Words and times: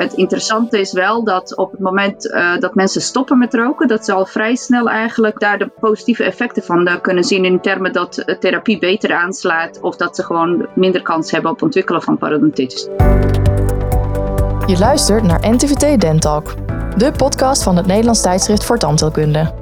het 0.00 0.12
interessante 0.12 0.80
is 0.80 0.92
wel 0.92 1.24
dat 1.24 1.56
op 1.56 1.70
het 1.70 1.80
moment 1.80 2.26
uh, 2.26 2.58
dat 2.58 2.74
mensen 2.74 3.00
stoppen 3.00 3.38
met 3.38 3.54
roken, 3.54 3.88
dat 3.88 4.04
ze 4.04 4.12
al 4.12 4.26
vrij 4.26 4.54
snel 4.54 4.90
eigenlijk 4.90 5.40
daar 5.40 5.58
de 5.58 5.70
positieve 5.80 6.24
effecten 6.24 6.62
van 6.62 6.98
kunnen 7.02 7.24
zien 7.24 7.44
in 7.44 7.60
termen 7.60 7.92
dat 7.92 8.36
therapie 8.40 8.78
beter 8.78 9.14
aanslaat 9.14 9.80
of 9.80 9.96
dat 9.96 10.16
ze 10.16 10.24
gewoon 10.24 10.66
minder 10.74 11.02
kans 11.02 11.30
hebben 11.30 11.50
op 11.50 11.62
ontwikkelen 11.62 12.02
van 12.02 12.18
parodontitis. 12.18 12.88
Je 14.66 14.76
luistert 14.78 15.22
naar 15.22 15.50
NTVT 15.50 16.00
Dentalk, 16.00 16.54
de 16.96 17.12
podcast 17.12 17.62
van 17.62 17.76
het 17.76 17.86
Nederlands 17.86 18.22
tijdschrift 18.22 18.64
voor 18.64 18.78
tandheelkunde. 18.78 19.52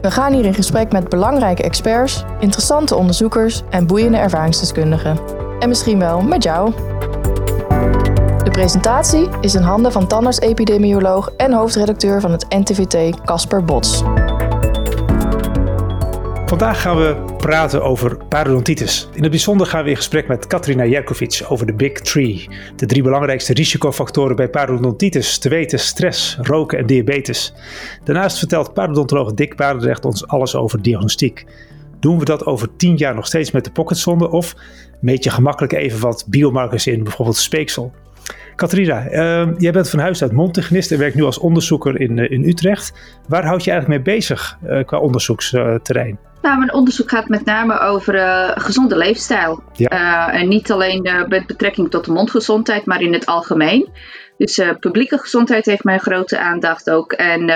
We 0.00 0.10
gaan 0.10 0.32
hier 0.32 0.44
in 0.44 0.54
gesprek 0.54 0.92
met 0.92 1.08
belangrijke 1.08 1.62
experts, 1.62 2.24
interessante 2.40 2.94
onderzoekers 2.94 3.62
en 3.70 3.86
boeiende 3.86 4.18
ervaringsdeskundigen. 4.18 5.18
En 5.58 5.68
misschien 5.68 5.98
wel 5.98 6.20
met 6.20 6.42
jou. 6.42 6.72
Presentatie 8.54 9.28
is 9.40 9.54
in 9.54 9.62
handen 9.62 9.92
van 9.92 10.06
tandarts-epidemioloog 10.06 11.28
en 11.36 11.52
hoofdredacteur 11.52 12.20
van 12.20 12.30
het 12.30 12.46
NTVT 12.48 13.20
Casper 13.24 13.64
Bots. 13.64 14.02
Vandaag 16.46 16.80
gaan 16.80 16.96
we 16.96 17.34
praten 17.36 17.82
over 17.82 18.16
parodontitis. 18.28 19.08
In 19.12 19.22
het 19.22 19.30
bijzonder 19.30 19.66
gaan 19.66 19.84
we 19.84 19.90
in 19.90 19.96
gesprek 19.96 20.28
met 20.28 20.46
Katrina 20.46 20.84
Jerkovic 20.84 21.44
over 21.48 21.66
de 21.66 21.74
Big 21.74 21.92
Three. 21.92 22.48
De 22.76 22.86
drie 22.86 23.02
belangrijkste 23.02 23.52
risicofactoren 23.52 24.36
bij 24.36 24.48
parodontitis, 24.48 25.38
te 25.38 25.48
weten 25.48 25.78
stress, 25.78 26.38
roken 26.40 26.78
en 26.78 26.86
diabetes. 26.86 27.54
Daarnaast 28.04 28.38
vertelt 28.38 28.74
parodontoloog 28.74 29.34
Dick 29.34 29.56
Paardrecht 29.56 30.04
ons 30.04 30.26
alles 30.26 30.54
over 30.56 30.82
diagnostiek. 30.82 31.44
Doen 32.00 32.18
we 32.18 32.24
dat 32.24 32.46
over 32.46 32.76
tien 32.76 32.96
jaar 32.96 33.14
nog 33.14 33.26
steeds 33.26 33.50
met 33.50 33.64
de 33.64 33.72
pocketzonde 33.72 34.30
of 34.30 34.54
meet 35.00 35.24
je 35.24 35.30
gemakkelijk 35.30 35.72
even 35.72 36.00
wat 36.00 36.24
biomarkers 36.28 36.86
in, 36.86 37.04
bijvoorbeeld 37.04 37.36
speeksel? 37.36 37.92
Katrina, 38.56 39.10
uh, 39.10 39.48
jij 39.58 39.72
bent 39.72 39.90
van 39.90 39.98
huis 39.98 40.22
uit 40.22 40.32
mondtechnist 40.32 40.92
en 40.92 40.98
werkt 40.98 41.14
nu 41.14 41.22
als 41.22 41.38
onderzoeker 41.38 42.00
in, 42.00 42.16
uh, 42.16 42.30
in 42.30 42.44
Utrecht. 42.44 42.92
Waar 43.28 43.44
houd 43.44 43.64
je 43.64 43.70
eigenlijk 43.70 44.04
mee 44.04 44.14
bezig 44.14 44.58
uh, 44.64 44.84
qua 44.84 44.98
onderzoeksterrein? 44.98 46.18
Nou, 46.42 46.58
mijn 46.58 46.72
onderzoek 46.72 47.10
gaat 47.10 47.28
met 47.28 47.44
name 47.44 47.78
over 47.78 48.14
uh, 48.14 48.50
gezonde 48.54 48.96
leefstijl. 48.96 49.62
Ja. 49.72 50.32
en 50.32 50.48
niet 50.48 50.72
alleen 50.72 51.26
met 51.28 51.46
betrekking 51.46 51.90
tot 51.90 52.04
de 52.04 52.12
mondgezondheid, 52.12 52.86
maar 52.86 53.00
in 53.00 53.12
het 53.12 53.26
algemeen. 53.26 53.88
Dus 54.36 54.62
publieke 54.80 55.18
gezondheid 55.18 55.64
heeft 55.64 55.84
mijn 55.84 56.00
grote 56.00 56.38
aandacht 56.38 56.90
ook. 56.90 57.12
En 57.12 57.46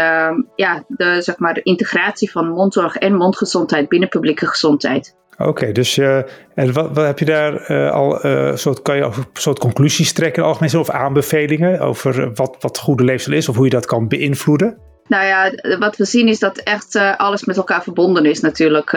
ja, 0.56 0.84
de 0.88 1.22
zeg 1.22 1.38
maar, 1.38 1.60
integratie 1.62 2.30
van 2.30 2.48
mondzorg 2.48 2.96
en 2.96 3.14
mondgezondheid 3.14 3.88
binnen 3.88 4.08
publieke 4.08 4.46
gezondheid. 4.46 5.16
Oké, 5.38 5.72
dus 5.72 5.98
uh, 5.98 6.16
en 6.54 6.72
wat, 6.72 6.88
wat, 6.92 7.06
heb 7.06 7.18
je 7.18 7.24
daar 7.24 7.70
uh, 7.70 7.90
al, 7.90 8.26
uh, 8.26 8.56
soort, 8.56 8.82
kan 8.82 8.96
je 8.96 9.04
over 9.04 9.24
soort 9.32 9.58
conclusies 9.58 10.12
trekken, 10.12 10.44
algemeen 10.44 10.78
of 10.78 10.90
aanbevelingen 10.90 11.80
over 11.80 12.34
wat, 12.34 12.56
wat 12.60 12.78
goede 12.78 13.04
leefstijl 13.04 13.36
is 13.36 13.48
of 13.48 13.56
hoe 13.56 13.64
je 13.64 13.70
dat 13.70 13.86
kan 13.86 14.08
beïnvloeden? 14.08 14.78
Nou 15.08 15.26
ja, 15.26 15.52
wat 15.78 15.96
we 15.96 16.04
zien 16.04 16.28
is 16.28 16.38
dat 16.38 16.58
echt 16.58 16.96
alles 17.16 17.44
met 17.44 17.56
elkaar 17.56 17.82
verbonden 17.82 18.24
is 18.24 18.40
natuurlijk. 18.40 18.90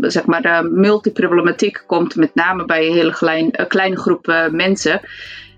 zeg 0.00 0.24
maar, 0.24 0.42
de 0.42 0.70
multiproblematiek 0.72 1.84
komt 1.86 2.16
met 2.16 2.34
name 2.34 2.64
bij 2.64 2.86
een 2.86 2.92
hele 2.92 3.12
klein, 3.12 3.50
kleine 3.68 3.96
groep 3.96 4.48
mensen. 4.50 5.00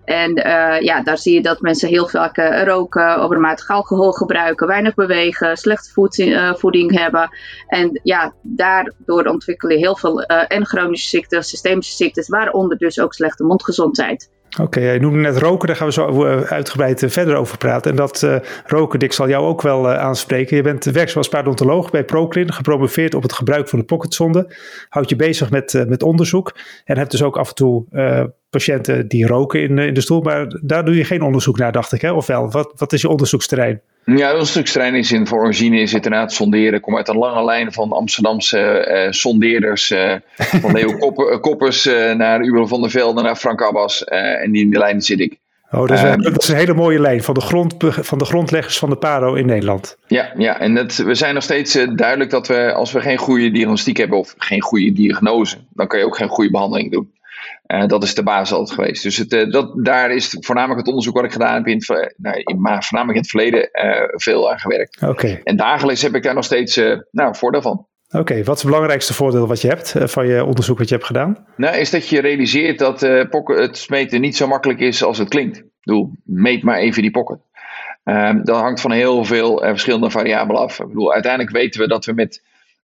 En 0.05 0.39
uh, 0.39 0.81
ja, 0.81 1.03
daar 1.03 1.19
zie 1.19 1.35
je 1.35 1.43
dat 1.43 1.61
mensen 1.61 1.89
heel 1.89 2.09
vaak 2.09 2.39
uh, 2.39 2.63
roken, 2.63 3.19
overmatig 3.19 3.71
alcohol 3.71 4.13
gebruiken, 4.13 4.67
weinig 4.67 4.95
bewegen, 4.95 5.57
slechte 5.57 5.91
voeding, 5.91 6.33
uh, 6.33 6.55
voeding 6.55 6.99
hebben. 6.99 7.29
En 7.67 8.01
ja, 8.03 8.35
daardoor 8.43 9.25
ontwikkelen 9.25 9.79
heel 9.79 9.97
veel 9.97 10.23
en 10.23 10.67
chronische 10.67 11.09
ziekten, 11.09 11.45
systemische 11.45 11.97
ziektes, 11.97 12.29
waaronder 12.29 12.79
dus 12.79 13.01
ook 13.01 13.15
slechte 13.15 13.45
mondgezondheid. 13.45 14.31
Oké, 14.51 14.63
okay, 14.63 14.93
je 14.93 15.01
noemde 15.01 15.19
net 15.19 15.39
roken, 15.39 15.67
daar 15.67 15.77
gaan 15.77 15.87
we 15.87 15.93
zo 15.93 16.25
uitgebreid 16.45 17.05
verder 17.07 17.37
over 17.37 17.59
praten. 17.59 17.91
En 17.91 17.97
dat 17.97 18.27
roken, 18.67 18.99
Dick, 18.99 19.13
zal 19.13 19.29
jou 19.29 19.47
ook 19.47 19.63
wel 19.63 19.89
aanspreken. 19.89 20.57
Je 20.57 20.63
bent 20.63 20.85
werkzaam 20.85 21.19
als 21.19 21.29
parodontoloog 21.29 21.91
bij 21.91 22.05
Proclin, 22.05 22.53
gepromoveerd 22.53 23.15
op 23.15 23.23
het 23.23 23.33
gebruik 23.33 23.69
van 23.69 23.79
de 23.79 23.85
pocketzonde. 23.85 24.55
Houd 24.89 25.09
je 25.09 25.17
bezig 25.17 25.51
met, 25.51 25.85
met 25.89 26.03
onderzoek 26.03 26.57
en 26.85 26.99
hebt 26.99 27.11
dus 27.11 27.23
ook 27.23 27.37
af 27.37 27.49
en 27.49 27.55
toe 27.55 27.85
patiënten 28.55 29.09
die 29.09 29.27
roken 29.27 29.63
in, 29.63 29.79
in 29.79 29.95
de 29.95 30.01
stoel. 30.01 30.21
Maar 30.21 30.59
daar 30.63 30.85
doe 30.85 30.97
je 30.97 31.05
geen 31.05 31.23
onderzoek 31.23 31.59
naar, 31.59 31.73
dacht 31.73 31.93
ik, 31.93 32.01
hè? 32.01 32.13
of 32.13 32.27
wel? 32.27 32.51
Wat, 32.51 32.73
wat 32.77 32.93
is 32.93 33.01
je 33.01 33.09
onderzoeksterrein? 33.09 33.81
Ja, 34.05 34.27
de 34.27 34.33
onderzoeksterrein 34.33 34.95
is 34.95 35.13
in 35.13 35.27
voor 35.27 35.41
origine 35.41 35.81
is 35.81 35.93
het 35.93 36.05
inderdaad 36.05 36.33
sonderen. 36.33 36.81
Kom 36.81 36.97
uit 36.97 37.09
een 37.09 37.17
lange 37.17 37.45
lijn 37.45 37.73
van 37.73 37.93
Amsterdamse 37.93 38.89
uh, 38.89 39.11
sondeerders. 39.11 39.91
Uh, 39.91 40.15
van 40.37 40.73
Leo 40.77 40.99
Koppers, 40.99 41.41
Koppers 41.41 41.87
uh, 41.87 42.13
naar 42.13 42.41
Uwe 42.41 42.67
van 42.67 42.81
der 42.81 42.91
Velde 42.91 43.23
naar 43.23 43.37
Frank 43.37 43.63
Abbas. 43.63 44.05
en 44.05 44.53
die 44.53 44.63
in 44.63 44.71
de 44.71 44.79
lijn 44.79 45.03
zit 45.03 45.21
ik. 45.21 45.43
Oh, 45.71 45.87
dat 45.87 45.91
is, 45.91 46.03
een, 46.03 46.23
dat 46.23 46.43
is, 46.43 46.49
een, 46.49 46.57
hele 46.57 46.75
mooie 46.75 47.01
lijn 47.01 47.23
van 47.23 47.35
de, 47.35 47.41
grond, 47.41 47.75
van 47.79 48.19
de 48.19 48.25
grondleggers 48.25 48.79
van 48.79 48.91
de 48.91 48.97
PARO 48.97 49.35
in 49.35 49.47
Nederland. 49.47 49.97
Ja, 50.07 50.33
ja 50.37 50.61
en 50.61 50.77
het, 50.77 50.97
we 50.97 51.15
zijn 51.15 51.35
nog 51.35 51.43
steeds 51.43 51.73
duidelijk 51.95 52.31
dat 52.31 52.47
we, 52.47 52.73
als 52.73 52.93
we 52.93 53.01
geen 53.01 53.19
goede 53.19 53.51
diagnostiek 53.51 53.97
hebben 53.97 54.19
of 54.19 54.35
geen 54.39 54.63
goede 54.63 54.93
diagnose, 54.93 55.57
dan 55.73 55.87
kan 55.87 55.99
je 55.99 56.05
ook 56.05 56.17
geen 56.17 56.29
goede 56.29 56.51
behandeling 56.51 56.93
doen. 56.93 57.13
Uh, 57.67 57.87
dat 57.87 58.03
is 58.03 58.15
de 58.15 58.23
basis 58.23 58.53
altijd 58.53 58.79
geweest. 58.79 59.03
Dus 59.03 59.17
het, 59.17 59.33
uh, 59.33 59.51
dat, 59.51 59.85
daar 59.85 60.11
is 60.11 60.37
voornamelijk 60.41 60.79
het 60.79 60.89
onderzoek 60.89 61.15
wat 61.15 61.25
ik 61.25 61.33
gedaan 61.33 61.55
heb 61.55 61.67
in, 61.67 61.83
nou, 62.17 62.41
in 62.45 62.61
maar 62.61 62.85
voornamelijk 62.85 63.17
in 63.17 63.23
het 63.23 63.31
verleden 63.31 63.69
uh, 63.73 64.09
veel 64.15 64.53
aan 64.53 64.59
gewerkt. 64.59 65.03
Okay. 65.03 65.41
En 65.45 65.57
dagelijks 65.57 66.03
heb 66.03 66.15
ik 66.15 66.23
daar 66.23 66.35
nog 66.35 66.45
steeds 66.45 66.81
nou, 67.11 67.37
voordeel 67.37 67.63
van. 67.63 67.87
Oké, 68.09 68.19
okay, 68.19 68.45
wat 68.45 68.57
is 68.57 68.63
het 68.63 68.71
belangrijkste 68.71 69.15
voordeel 69.15 69.47
wat 69.47 69.61
je 69.61 69.69
hebt 69.69 69.95
van 69.99 70.27
je 70.27 70.45
onderzoek 70.45 70.79
wat 70.79 70.89
je 70.89 70.95
hebt 70.95 71.07
gedaan? 71.07 71.47
Nou, 71.57 71.77
is 71.77 71.91
dat 71.91 72.09
je 72.09 72.21
realiseert 72.21 72.79
dat 72.79 73.29
pocket, 73.31 73.59
het 73.59 73.77
smeten 73.77 74.21
niet 74.21 74.37
zo 74.37 74.47
makkelijk 74.47 74.81
is 74.81 75.05
als 75.05 75.19
het 75.19 75.29
klinkt. 75.29 75.57
Ik 75.57 75.65
bedoel, 75.81 76.11
meet 76.25 76.63
maar 76.63 76.79
even 76.79 77.03
die 77.03 77.11
pocket. 77.11 77.39
Um, 78.05 78.45
dat 78.45 78.61
hangt 78.61 78.81
van 78.81 78.91
heel 78.91 79.25
veel 79.25 79.59
verschillende 79.59 80.11
variabelen 80.11 80.63
af. 80.63 80.81
Ik 80.81 80.89
bedoel, 80.89 81.13
uiteindelijk 81.13 81.53
weten 81.53 81.81
we 81.81 81.89
dat 81.89 82.05
we 82.05 82.13
met 82.13 82.43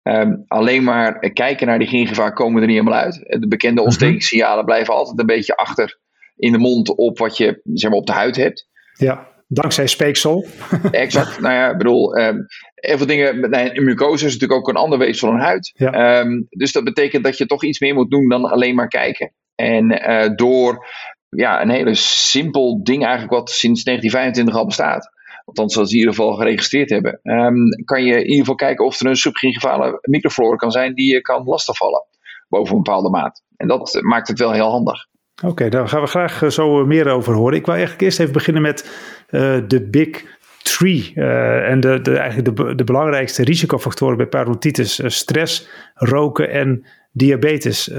Um, 0.08 0.44
alleen 0.48 0.84
maar 0.84 1.20
kijken 1.20 1.68
naar 1.68 1.80
die 1.80 1.88
gingiva 1.88 2.30
komen 2.30 2.62
er 2.62 2.68
niet 2.68 2.78
helemaal 2.78 3.00
uit. 3.00 3.16
De 3.40 3.48
bekende 3.48 3.76
mhm. 3.76 3.84
ontstekingssignalen 3.84 4.66
blijven 4.66 4.94
altijd 4.94 5.20
een 5.20 5.26
beetje 5.26 5.56
achter 5.56 6.00
in 6.36 6.52
de 6.52 6.58
mond 6.58 6.96
op 6.96 7.18
wat 7.18 7.38
je 7.38 7.62
zeg 7.64 7.90
maar, 7.90 8.00
op 8.00 8.06
de 8.06 8.14
huid 8.14 8.36
hebt. 8.36 8.68
Ja, 8.94 9.28
dankzij 9.48 9.88
speeksel. 9.88 10.46
exact. 10.92 11.40
Nou 11.40 11.54
ja, 11.54 11.70
ik 11.70 11.78
bedoel, 11.78 12.18
um, 12.18 12.46
heel 12.76 12.98
veel 12.98 13.06
dingen. 13.06 13.50
Nee, 13.50 13.82
mucose 13.82 14.26
is 14.26 14.34
natuurlijk 14.34 14.60
ook 14.60 14.68
een 14.68 14.82
ander 14.82 15.00
weefsel 15.00 15.30
dan 15.30 15.40
huid. 15.40 15.72
Ja. 15.76 16.20
Um, 16.20 16.46
dus 16.50 16.72
dat 16.72 16.84
betekent 16.84 17.24
dat 17.24 17.38
je 17.38 17.46
toch 17.46 17.64
iets 17.64 17.80
meer 17.80 17.94
moet 17.94 18.12
doen 18.12 18.30
dan 18.30 18.46
alleen 18.46 18.76
maar 18.76 18.88
kijken. 18.88 19.34
En 19.56 19.92
uh, 19.92 20.36
door 20.36 20.88
ja, 21.30 21.62
een 21.62 21.70
hele 21.70 21.96
simpel 21.96 22.84
ding 22.84 23.04
eigenlijk 23.04 23.34
wat 23.34 23.50
sinds 23.50 23.84
1925 23.84 24.56
al 24.56 24.66
bestaat 24.66 25.14
althans 25.46 25.78
als 25.78 25.90
ze 25.90 25.94
in 25.94 26.00
ieder 26.00 26.16
geval 26.16 26.34
geregistreerd 26.34 26.90
hebben, 26.90 27.20
um, 27.24 27.84
kan 27.86 28.04
je 28.04 28.14
in 28.14 28.26
ieder 28.26 28.40
geval 28.40 28.56
kijken 28.56 28.86
of 28.86 29.00
er 29.00 29.08
een 29.08 29.16
subgingivale 29.16 30.00
microflora 30.02 30.56
kan 30.56 30.72
zijn 30.72 30.94
die 30.94 31.14
je 31.14 31.22
kan 31.22 31.44
lastigvallen 31.44 32.06
boven 32.50 32.76
een 32.76 32.84
bepaalde 32.84 33.10
maat. 33.10 33.44
En 33.58 33.68
dat 33.68 34.00
maakt 34.02 34.28
het 34.28 34.40
wel 34.40 34.52
heel 34.52 34.70
handig. 34.70 35.08
Oké, 35.36 35.52
okay, 35.52 35.70
daar 35.70 35.88
gaan 35.88 36.02
we 36.02 36.08
graag 36.08 36.44
eh, 36.44 36.50
zo 36.50 36.80
eh, 36.80 36.88
meer 36.88 37.08
over 37.08 37.34
horen. 37.34 37.58
Ik 37.58 37.66
wil 37.66 37.74
eigenlijk 37.74 38.04
eerst 38.04 38.20
even 38.20 38.34
beginnen 38.34 38.62
met 38.62 38.84
uh, 39.30 39.58
de 39.68 39.88
Big 39.90 40.24
Three. 40.62 41.12
En 41.16 41.80
de, 41.80 42.02
de, 42.02 42.18
eigenlijk 42.18 42.78
de, 42.78 42.84
belangrijkste 42.84 43.44
risicofactoren 43.44 44.18
bij 44.18 44.28
parodontitis: 44.28 45.00
uh, 45.00 45.10
stress, 45.10 45.68
roken 45.94 46.50
en 46.50 46.86
diabetes. 47.12 47.92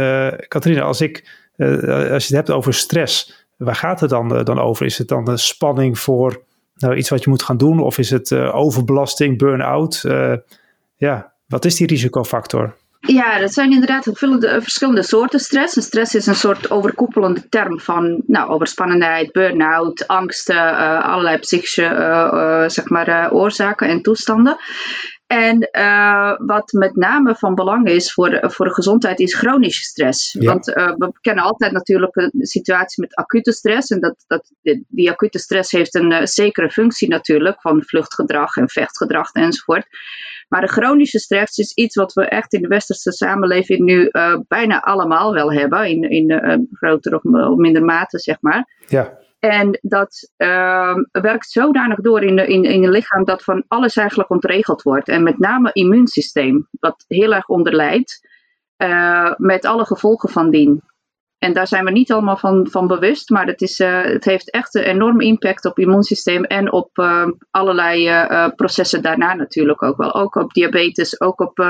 Katrina, 0.48 0.80
als, 0.80 1.00
ik, 1.00 1.24
als 1.56 2.26
je 2.26 2.36
het 2.36 2.46
hebt 2.46 2.50
over 2.50 2.74
stress, 2.74 3.46
waar 3.56 3.74
gaat 3.74 4.00
het 4.00 4.10
dan, 4.10 4.28
dan 4.28 4.58
over? 4.58 4.86
Is 4.86 4.98
het 4.98 5.08
dan 5.08 5.24
de 5.24 5.36
spanning 5.36 5.98
voor 5.98 6.44
nou 6.76 6.97
iets 6.97 7.09
wat 7.09 7.25
je 7.25 7.31
moet 7.31 7.42
gaan 7.42 7.56
doen? 7.56 7.81
Of 7.81 7.98
is 7.98 8.10
het 8.10 8.31
uh, 8.31 8.54
overbelasting, 8.54 9.38
burn-out? 9.38 10.03
Uh, 10.06 10.32
ja, 10.97 11.32
wat 11.47 11.64
is 11.64 11.76
die 11.76 11.87
risicofactor? 11.87 12.76
Ja, 13.00 13.38
dat 13.38 13.53
zijn 13.53 13.72
inderdaad 13.72 14.03
verschillende, 14.03 14.62
verschillende 14.62 15.03
soorten 15.03 15.41
stress. 15.41 15.76
En 15.76 15.82
stress 15.82 16.14
is 16.14 16.26
een 16.26 16.34
soort 16.34 16.70
overkoepelende 16.70 17.48
term 17.48 17.81
van 17.81 18.22
nou, 18.26 18.50
overspannenheid, 18.50 19.32
burn-out, 19.32 20.06
angsten, 20.06 20.56
uh, 20.56 21.05
allerlei 21.05 21.38
psychische 21.38 22.64
zeg 22.67 22.88
maar, 22.88 23.32
oorzaken 23.32 23.88
en 23.88 24.02
toestanden. 24.02 24.56
En 25.26 25.69
uh, 25.73 26.34
wat 26.37 26.73
met 26.73 26.96
name 26.96 27.34
van 27.34 27.55
belang 27.55 27.87
is 27.88 28.12
voor, 28.12 28.38
voor 28.43 28.67
de 28.67 28.75
gezondheid 28.75 29.20
is 29.20 29.34
chronische 29.34 29.84
stress. 29.84 30.34
Want 30.38 30.69
uh, 30.69 30.93
we 30.96 31.12
kennen 31.20 31.44
altijd 31.44 31.73
natuurlijk 31.73 32.17
een 32.17 32.31
situatie 32.46 33.02
met 33.02 33.14
acute 33.14 33.52
stress. 33.52 33.90
En 33.90 34.00
dat, 34.00 34.25
dat, 34.26 34.52
die 34.88 35.11
acute 35.11 35.38
stress 35.38 35.70
heeft 35.70 35.94
een 35.94 36.12
uh, 36.12 36.20
zekere 36.23 36.70
functie 36.70 37.08
natuurlijk 37.08 37.61
van 37.61 37.82
vluchtgedrag 37.82 38.56
en 38.56 38.69
vechtgedrag 38.69 39.32
enzovoort. 39.32 39.87
Maar 40.49 40.61
de 40.61 40.69
chronische 40.69 41.19
stress 41.19 41.58
is 41.58 41.73
iets 41.73 41.94
wat 41.94 42.12
we 42.12 42.25
echt 42.25 42.52
in 42.52 42.62
de 42.62 42.69
westerse 42.69 43.12
samenleving 43.12 43.81
nu 43.81 44.11
bijna 44.49 44.81
allemaal 44.81 45.32
wel 45.32 45.52
hebben. 45.52 45.88
In, 45.88 46.02
in 46.11 46.69
grotere 46.73 47.20
of 47.50 47.56
minder 47.56 47.84
mate, 47.84 48.19
zeg 48.19 48.37
maar. 48.40 48.75
Ja. 48.87 49.19
En 49.50 49.78
dat 49.82 50.32
uh, 50.37 50.94
werkt 51.10 51.50
zodanig 51.50 52.00
door 52.00 52.22
in, 52.22 52.37
de, 52.37 52.46
in, 52.46 52.64
in 52.64 52.82
het 52.82 52.93
lichaam 52.93 53.25
dat 53.25 53.44
van 53.44 53.64
alles 53.69 53.96
eigenlijk 53.96 54.31
ontregeld 54.31 54.82
wordt. 54.82 55.08
En 55.08 55.22
met 55.22 55.38
name 55.38 55.70
immuunsysteem, 55.72 56.69
wat 56.70 57.04
heel 57.06 57.34
erg 57.34 57.46
onderlijdt, 57.46 58.28
uh, 58.82 59.32
met 59.37 59.64
alle 59.64 59.84
gevolgen 59.84 60.28
van 60.28 60.50
dien. 60.50 60.82
En 61.38 61.52
daar 61.52 61.66
zijn 61.66 61.84
we 61.84 61.90
niet 61.90 62.12
allemaal 62.12 62.37
van, 62.37 62.69
van 62.70 62.87
bewust, 62.87 63.31
maar 63.31 63.46
het, 63.46 63.60
is, 63.60 63.78
het 63.78 64.25
heeft 64.25 64.50
echt 64.50 64.75
een 64.75 64.82
enorme 64.82 65.25
impact 65.25 65.64
op 65.64 65.76
het 65.76 65.84
immuunsysteem 65.84 66.44
en 66.44 66.72
op 66.72 66.90
allerlei 67.50 68.10
processen 68.54 69.02
daarna 69.02 69.34
natuurlijk 69.34 69.82
ook 69.82 69.96
wel. 69.96 70.14
Ook 70.14 70.34
op 70.34 70.52
diabetes, 70.52 71.20
ook 71.20 71.40
op 71.40 71.64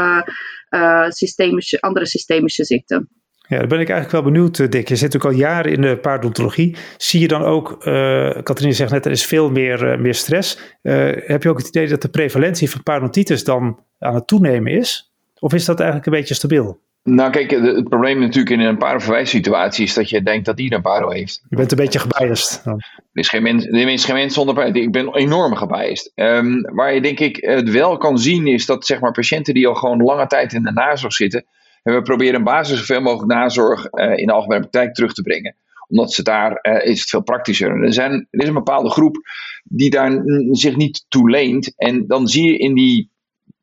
systemische, 1.09 1.81
andere 1.81 2.07
systemische 2.07 2.65
ziekten. 2.65 3.09
Ja, 3.49 3.59
daar 3.59 3.67
ben 3.67 3.81
ik 3.81 3.89
eigenlijk 3.89 4.25
wel 4.25 4.33
benieuwd, 4.33 4.59
eh, 4.59 4.69
Dick. 4.69 4.89
Je 4.89 4.97
zit 4.97 5.17
ook 5.17 5.25
al 5.25 5.31
jaren 5.31 5.73
in 5.73 5.81
de 5.81 5.97
paardontologie. 5.97 6.77
Zie 6.97 7.21
je 7.21 7.29
dan 7.29 7.43
ook, 7.43 7.71
uh, 7.71 8.43
Katrine 8.43 8.73
zegt 8.73 8.91
net, 8.91 9.05
er 9.05 9.11
is 9.11 9.27
veel 9.27 9.51
meer, 9.51 9.93
uh, 9.93 9.99
meer 9.99 10.15
stress. 10.15 10.59
heb 10.83 11.43
je 11.43 11.49
ook 11.49 11.59
het 11.59 11.69
idee 11.69 11.89
dat 11.89 12.03
de 12.03 12.09
prevalentie 12.09 12.71
van 12.71 12.83
parodontitis 12.83 13.45
dan 13.45 13.79
aan 13.99 14.15
het 14.15 14.27
toenemen 14.27 14.73
is? 14.73 15.13
Of 15.39 15.55
is 15.55 15.65
dat 15.65 15.79
eigenlijk 15.79 16.07
een 16.07 16.19
beetje 16.19 16.35
stabiel? 16.35 16.79
Nou, 17.07 17.31
kijk, 17.31 17.51
het 17.51 17.89
probleem 17.89 18.19
natuurlijk 18.19 18.51
in 18.51 18.61
een 18.61 18.77
paroverwijssituatie 18.79 19.85
is 19.85 19.95
dat 19.95 20.11
je 20.11 20.23
denkt 20.23 20.47
dat 20.47 20.61
ieder 20.61 20.77
een 20.77 20.83
paro 20.83 21.11
heeft. 21.11 21.43
Je 21.49 21.57
bent 21.57 21.71
een 21.71 21.77
beetje 21.77 21.99
gebiased. 21.99 22.63
Er 22.65 22.77
is 23.13 23.29
geen 23.29 23.43
mens, 23.43 23.67
er 23.67 23.89
is 23.89 24.05
geen 24.05 24.15
mens 24.15 24.35
zonder 24.35 24.77
Ik 24.77 24.93
ben 24.93 25.15
enorm 25.15 25.55
gebiased. 25.55 26.13
Um, 26.15 26.61
waar 26.75 26.95
je 26.95 27.01
denk 27.01 27.21
ik 27.21 27.37
het 27.41 27.71
wel 27.71 27.97
kan 27.97 28.19
zien 28.19 28.47
is 28.47 28.67
dat 28.67 28.87
zeg 28.87 29.01
maar 29.01 29.13
patiënten 29.13 29.55
die 29.55 29.67
al 29.67 29.75
gewoon 29.75 30.03
lange 30.03 30.27
tijd 30.27 30.53
in 30.53 30.63
de 30.63 30.73
nazorg 30.73 31.13
zitten, 31.13 31.45
en 31.87 31.95
we 31.95 32.03
proberen 32.03 32.35
een 32.35 32.45
basis 32.45 32.79
zoveel 32.79 33.01
mogelijk 33.01 33.33
nazorg 33.33 33.93
uh, 33.93 34.17
in 34.17 34.27
de 34.27 34.33
algemene 34.33 34.61
praktijk 34.61 34.95
terug 34.95 35.13
te 35.13 35.23
brengen. 35.23 35.57
Omdat 35.89 36.13
ze 36.13 36.23
daar 36.23 36.59
uh, 36.63 36.87
is 36.87 37.01
het 37.01 37.09
veel 37.09 37.23
praktischer. 37.23 37.83
Er, 37.83 37.93
zijn, 37.93 38.13
er 38.31 38.41
is 38.41 38.49
een 38.49 38.55
bepaalde 38.55 38.91
groep 38.91 39.17
die 39.65 39.91
daar 39.91 40.23
zich 40.51 40.77
niet 40.77 41.05
toe 41.09 41.31
leent. 41.31 41.73
En 41.77 42.07
dan 42.07 42.29
zie 42.29 42.51
je 42.51 42.59
in 42.59 42.75
die 42.75 43.11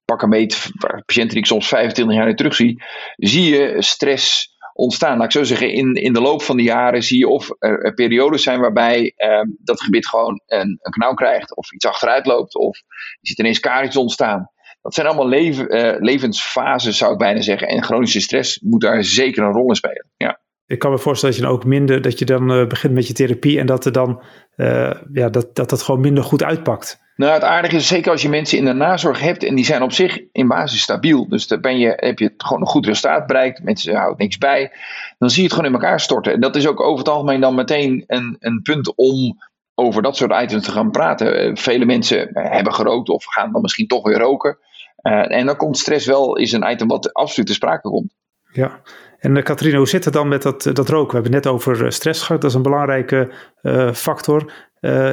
pakken 0.06 0.30
meet, 0.30 0.72
patiënten 1.06 1.30
die 1.30 1.38
ik 1.38 1.46
soms 1.46 1.68
25 1.68 2.16
jaar 2.16 2.36
terug 2.36 2.56
zie, 2.56 2.84
zie 3.16 3.56
je 3.56 3.76
stress 3.82 4.56
ontstaan. 4.74 5.18
Laat 5.18 5.26
ik 5.26 5.32
zo 5.32 5.44
zeggen, 5.44 5.72
in, 5.72 5.94
in 5.94 6.14
de 6.14 6.22
loop 6.22 6.42
van 6.42 6.58
de 6.58 6.64
jaren 6.64 7.04
zie 7.04 7.18
je 7.18 7.28
of 7.28 7.50
er, 7.60 7.94
periodes 7.94 8.44
zijn 8.44 8.60
waarbij 8.60 9.14
uh, 9.18 9.42
dat 9.58 9.82
gebied 9.82 10.08
gewoon 10.08 10.42
een, 10.46 10.80
een 10.82 10.92
knauw 10.92 11.14
krijgt, 11.14 11.56
of 11.56 11.74
iets 11.74 11.86
achteruit 11.86 12.26
loopt, 12.26 12.56
of 12.56 12.78
je 13.20 13.28
ziet 13.28 13.40
ineens 13.40 13.60
kaartjes 13.60 13.98
ontstaan. 13.98 14.52
Dat 14.84 14.94
zijn 14.94 15.08
allemaal 15.08 15.28
leven, 15.28 15.76
uh, 15.76 15.96
levensfases, 16.00 16.98
zou 16.98 17.12
ik 17.12 17.18
bijna 17.18 17.42
zeggen. 17.42 17.68
En 17.68 17.84
chronische 17.84 18.20
stress 18.20 18.60
moet 18.60 18.82
daar 18.82 19.04
zeker 19.04 19.44
een 19.44 19.52
rol 19.52 19.70
in 19.70 19.76
spelen. 19.76 20.06
Ja. 20.18 20.42
Ik 20.66 20.80
kan 20.80 20.92
me 20.92 20.98
voorstellen 20.98 21.36
dat 21.36 21.44
je 21.44 21.50
dan 21.50 21.60
ook 21.60 21.66
minder, 21.66 22.02
dat 22.02 22.20
je 22.20 22.26
dan 22.26 22.52
uh, 22.52 22.68
begint 22.68 22.94
met 22.94 23.08
je 23.08 23.14
therapie 23.14 23.60
en 23.60 23.66
dat 23.66 23.86
er 23.86 23.92
dan, 23.92 24.24
uh, 24.56 24.92
ja, 25.14 25.30
dat, 25.30 25.56
dat 25.56 25.70
dat 25.70 25.82
gewoon 25.82 26.02
minder 26.02 26.24
goed 26.24 26.44
uitpakt. 26.44 27.02
Nou, 27.16 27.34
het 27.34 27.44
aardige 27.44 27.76
is 27.76 27.88
zeker 27.88 28.12
als 28.12 28.22
je 28.22 28.30
mensen 28.30 28.58
in 28.58 28.66
de 28.66 28.74
nazorg 28.74 29.20
hebt 29.20 29.44
en 29.44 29.56
die 29.56 29.66
zijn 29.66 29.82
op 29.82 29.92
zich 29.92 30.20
in 30.32 30.48
basis 30.48 30.82
stabiel. 30.82 31.30
Dus 31.30 31.48
dan 31.48 31.62
ben 31.62 31.78
je, 31.78 31.94
heb 31.96 32.20
je 32.20 32.34
gewoon 32.38 32.62
een 32.62 32.68
goed 32.68 32.86
resultaat 32.86 33.28
bereikt, 33.28 33.64
mensen 33.64 33.96
houden 33.96 34.18
niks 34.18 34.38
bij. 34.38 34.72
Dan 35.18 35.30
zie 35.30 35.38
je 35.38 35.48
het 35.48 35.54
gewoon 35.54 35.68
in 35.68 35.80
elkaar 35.80 36.00
storten. 36.00 36.34
En 36.34 36.40
dat 36.40 36.56
is 36.56 36.68
ook 36.68 36.82
over 36.82 36.98
het 36.98 37.10
algemeen 37.10 37.42
dan 37.42 37.56
meteen 37.56 38.04
een, 38.08 38.36
een 38.40 38.62
punt 38.62 38.96
om 38.96 39.38
over 39.76 40.02
dat 40.02 40.18
soort 40.18 40.42
items 40.42 40.64
te 40.64 40.72
gaan 40.72 40.92
praten. 40.92 41.58
Vele 41.58 41.86
mensen 41.86 42.30
hebben 42.34 42.74
gerookt 42.74 43.10
of 43.10 43.26
gaan 43.26 43.52
dan 43.52 43.62
misschien 43.62 43.88
toch 43.88 44.04
weer 44.04 44.20
roken. 44.20 44.58
Uh, 45.04 45.38
en 45.38 45.46
dan 45.46 45.56
komt 45.56 45.78
stress 45.78 46.06
wel, 46.06 46.38
is 46.38 46.52
een 46.52 46.72
item 46.72 46.88
wat 46.88 47.14
absoluut 47.14 47.48
te 47.48 47.56
sprake 47.56 47.90
komt. 47.90 48.16
Ja, 48.52 48.82
en 49.20 49.36
uh, 49.36 49.76
hoe 49.76 49.88
zit 49.88 50.06
het 50.06 50.14
dan 50.14 50.28
met 50.28 50.42
dat, 50.42 50.64
dat 50.64 50.90
roken? 50.90 51.08
We 51.08 51.14
hebben 51.14 51.34
het 51.34 51.44
net 51.44 51.54
over 51.54 51.92
stress 51.92 52.22
gehad, 52.22 52.42
dat 52.42 52.50
is 52.50 52.56
een 52.56 52.64
belangrijke 52.64 53.34
uh, 53.62 53.94
factor. 53.94 54.54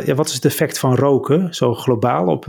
ja, 0.04 0.14
wat 0.14 0.28
is 0.28 0.34
het 0.34 0.44
effect 0.44 0.78
van 0.78 0.94
roken, 0.94 1.54
zo 1.54 1.74
globaal, 1.74 2.26
op 2.26 2.44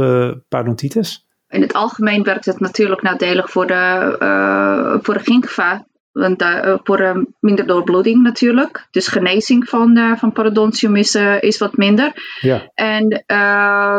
parodontitis? 0.47 1.25
In 1.47 1.61
het 1.61 1.73
algemeen 1.73 2.23
werkt 2.23 2.45
het 2.45 2.59
natuurlijk 2.59 3.01
nadelig 3.01 3.49
voor 3.49 3.67
de, 3.67 4.99
voor 5.01 5.13
de 5.13 5.19
gingiva 5.19 5.85
want 6.11 6.41
uh, 6.41 6.77
voor 6.83 7.01
uh, 7.01 7.15
minder 7.39 7.67
doorbloeding 7.67 8.23
natuurlijk. 8.23 8.87
Dus 8.91 9.07
genezing 9.07 9.69
van, 9.69 9.97
uh, 9.97 10.17
van 10.17 10.31
parodontium 10.31 10.95
is, 10.95 11.15
is 11.39 11.57
wat 11.57 11.77
minder. 11.77 12.11
Ja. 12.39 12.71
En 12.73 13.07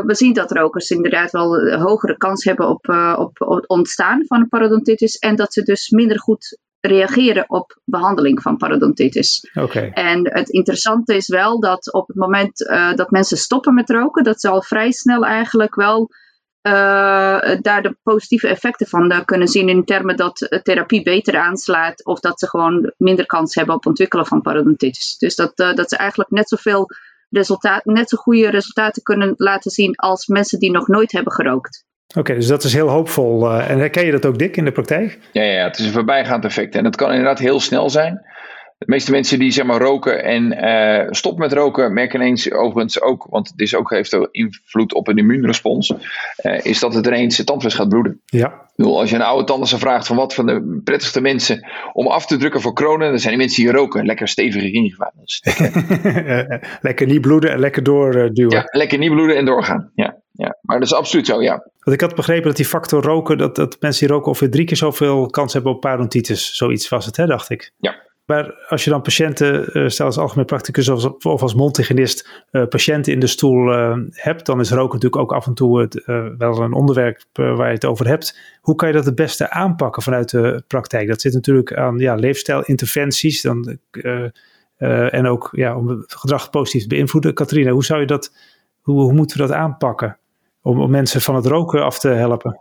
we 0.06 0.14
zien 0.14 0.32
dat 0.32 0.52
rokers 0.52 0.90
inderdaad 0.90 1.30
wel 1.30 1.60
een 1.60 1.80
hogere 1.80 2.16
kans 2.16 2.44
hebben 2.44 2.68
op, 2.68 2.88
op, 3.16 3.40
op 3.40 3.56
het 3.56 3.68
ontstaan 3.68 4.26
van 4.26 4.40
een 4.40 4.48
parodontitis. 4.48 5.16
En 5.16 5.36
dat 5.36 5.52
ze 5.52 5.62
dus 5.62 5.88
minder 5.88 6.20
goed 6.20 6.58
reageren 6.80 7.44
op 7.50 7.80
behandeling 7.84 8.42
van 8.42 8.56
parodontitis. 8.56 9.50
Okay. 9.54 9.90
En 9.90 10.32
het 10.32 10.48
interessante 10.48 11.16
is 11.16 11.28
wel 11.28 11.60
dat 11.60 11.92
op 11.92 12.06
het 12.06 12.16
moment 12.16 12.58
dat 12.94 13.10
mensen 13.10 13.36
stoppen 13.36 13.74
met 13.74 13.90
roken, 13.90 14.24
dat 14.24 14.40
ze 14.40 14.48
al 14.48 14.62
vrij 14.62 14.92
snel 14.92 15.24
eigenlijk 15.24 15.74
wel 15.74 16.08
uh, 16.62 16.72
daar 17.60 17.82
de 17.82 17.96
positieve 18.02 18.48
effecten 18.48 18.86
van 18.86 19.24
kunnen 19.24 19.48
zien 19.48 19.68
in 19.68 19.84
termen 19.84 20.16
dat 20.16 20.60
therapie 20.62 21.02
beter 21.02 21.38
aanslaat 21.38 22.04
of 22.04 22.20
dat 22.20 22.38
ze 22.38 22.48
gewoon 22.48 22.92
minder 22.96 23.26
kans 23.26 23.54
hebben 23.54 23.74
op 23.74 23.86
ontwikkelen 23.86 24.26
van 24.26 24.42
parodontitis. 24.42 25.16
Dus 25.18 25.34
dat, 25.34 25.60
uh, 25.60 25.74
dat 25.74 25.88
ze 25.88 25.96
eigenlijk 25.96 26.30
net 26.30 26.48
zoveel 26.48 26.88
resultaten, 27.30 27.92
net 27.92 28.08
zo 28.08 28.16
goede 28.16 28.50
resultaten 28.50 29.02
kunnen 29.02 29.34
laten 29.36 29.70
zien 29.70 29.96
als 29.96 30.26
mensen 30.26 30.58
die 30.58 30.70
nog 30.70 30.88
nooit 30.88 31.12
hebben 31.12 31.32
gerookt. 31.32 31.84
Oké, 32.16 32.34
dus 32.34 32.46
dat 32.46 32.64
is 32.64 32.72
heel 32.72 32.88
hoopvol. 32.88 33.50
Uh, 33.50 33.70
en 33.70 33.78
herken 33.78 34.04
je 34.04 34.12
dat 34.12 34.26
ook 34.26 34.38
dik 34.38 34.56
in 34.56 34.64
de 34.64 34.72
praktijk? 34.72 35.18
Ja, 35.32 35.42
ja, 35.42 35.64
het 35.64 35.78
is 35.78 35.86
een 35.86 35.92
voorbijgaand 35.92 36.44
effect. 36.44 36.74
En 36.74 36.84
het 36.84 36.96
kan 36.96 37.10
inderdaad 37.10 37.38
heel 37.38 37.60
snel 37.60 37.90
zijn. 37.90 38.20
De 38.84 38.92
meeste 38.92 39.10
mensen 39.10 39.38
die 39.38 39.50
zeg 39.50 39.64
maar 39.64 39.80
roken 39.80 40.24
en 40.24 40.52
uh, 40.52 41.06
stop 41.10 41.38
met 41.38 41.52
roken, 41.52 41.92
merken 41.92 42.20
ineens 42.20 42.52
overigens 42.52 43.00
ook, 43.00 43.26
want 43.30 43.48
het 43.48 43.60
is 43.60 43.74
ook, 43.74 43.90
heeft 43.90 44.14
ook 44.14 44.28
invloed 44.30 44.94
op 44.94 45.08
een 45.08 45.18
immuunrespons, 45.18 45.92
uh, 46.42 46.64
is 46.64 46.80
dat 46.80 46.94
het 46.94 47.06
ineens 47.06 47.36
het 47.36 47.46
tandvlees 47.46 47.74
gaat 47.74 47.88
bloeden. 47.88 48.20
Ja. 48.24 48.70
Bedoel, 48.76 49.00
als 49.00 49.10
je 49.10 49.16
een 49.16 49.22
oude 49.22 49.44
tandarts 49.44 49.74
vraagt 49.74 50.06
van 50.06 50.16
wat 50.16 50.34
van 50.34 50.46
de 50.46 50.80
prettigste 50.84 51.20
mensen 51.20 51.66
om 51.92 52.06
af 52.06 52.26
te 52.26 52.36
drukken 52.36 52.60
voor 52.60 52.72
kronen, 52.72 53.08
dan 53.10 53.18
zijn 53.18 53.32
die 53.32 53.42
mensen 53.42 53.62
die 53.62 53.72
roken. 53.72 54.06
Lekker 54.06 54.28
stevig 54.28 54.62
ingegaan. 54.62 55.12
lekker 56.80 57.06
niet 57.06 57.20
bloeden 57.20 57.50
en 57.50 57.58
lekker 57.58 57.82
doorduwen. 57.82 58.56
ja, 58.56 58.64
lekker 58.66 58.98
niet 58.98 59.10
bloeden 59.10 59.36
en 59.36 59.44
doorgaan. 59.44 59.90
Ja, 59.94 60.22
ja, 60.32 60.58
maar 60.60 60.78
dat 60.78 60.86
is 60.86 60.94
absoluut 60.94 61.26
zo, 61.26 61.42
ja. 61.42 61.70
Want 61.78 61.96
ik 61.96 62.00
had 62.00 62.14
begrepen 62.14 62.46
dat 62.46 62.56
die 62.56 62.66
factor 62.66 63.02
roken, 63.02 63.38
dat, 63.38 63.56
dat 63.56 63.76
mensen 63.80 64.06
die 64.06 64.14
roken 64.14 64.28
ongeveer 64.28 64.50
drie 64.50 64.64
keer 64.64 64.76
zoveel 64.76 65.26
kans 65.26 65.52
hebben 65.52 65.72
op 65.72 65.80
parodontitis. 65.80 66.56
Zoiets 66.56 66.88
was 66.88 67.06
het, 67.06 67.16
hè, 67.16 67.26
dacht 67.26 67.50
ik. 67.50 67.72
Ja. 67.78 68.10
Maar 68.24 68.66
als 68.68 68.84
je 68.84 68.90
dan 68.90 69.02
patiënten, 69.02 69.78
uh, 69.78 69.88
stel 69.88 70.06
als 70.06 70.18
algemeen 70.18 70.44
practicus 70.44 70.88
of, 70.88 71.24
of 71.24 71.42
als 71.42 71.54
mondhygiënist, 71.54 72.44
uh, 72.50 72.66
patiënten 72.66 73.12
in 73.12 73.20
de 73.20 73.26
stoel 73.26 73.72
uh, 73.72 73.96
hebt, 74.10 74.46
dan 74.46 74.60
is 74.60 74.70
roken 74.70 74.94
natuurlijk 74.94 75.22
ook 75.22 75.32
af 75.32 75.46
en 75.46 75.54
toe 75.54 75.80
het, 75.80 76.02
wel 76.38 76.62
een 76.62 76.72
onderwerp 76.72 77.22
waar 77.32 77.66
je 77.66 77.74
het 77.74 77.84
over 77.84 78.06
hebt. 78.06 78.38
Hoe 78.60 78.74
kan 78.74 78.88
je 78.88 78.94
dat 78.94 79.04
het 79.04 79.14
beste 79.14 79.50
aanpakken 79.50 80.02
vanuit 80.02 80.30
de 80.30 80.62
praktijk? 80.66 81.08
Dat 81.08 81.20
zit 81.20 81.32
natuurlijk 81.32 81.74
aan 81.74 81.98
ja, 81.98 82.14
leefstijlinterventies 82.14 83.42
dan, 83.42 83.78
en 85.10 85.26
ook 85.26 85.48
ja, 85.52 85.76
om 85.76 86.04
gedrag 86.06 86.50
positief 86.50 86.82
te 86.82 86.88
beïnvloeden. 86.88 87.34
Katrina, 87.34 87.70
hoe, 87.70 87.84
zou 87.84 88.00
je 88.00 88.06
dat, 88.06 88.32
hoe, 88.80 89.00
hoe 89.02 89.12
moeten 89.12 89.36
we 89.36 89.46
dat 89.46 89.56
aanpakken 89.56 90.18
om, 90.62 90.80
om 90.80 90.90
mensen 90.90 91.20
van 91.20 91.34
het 91.34 91.46
roken 91.46 91.84
af 91.84 91.98
te 91.98 92.08
helpen? 92.08 92.60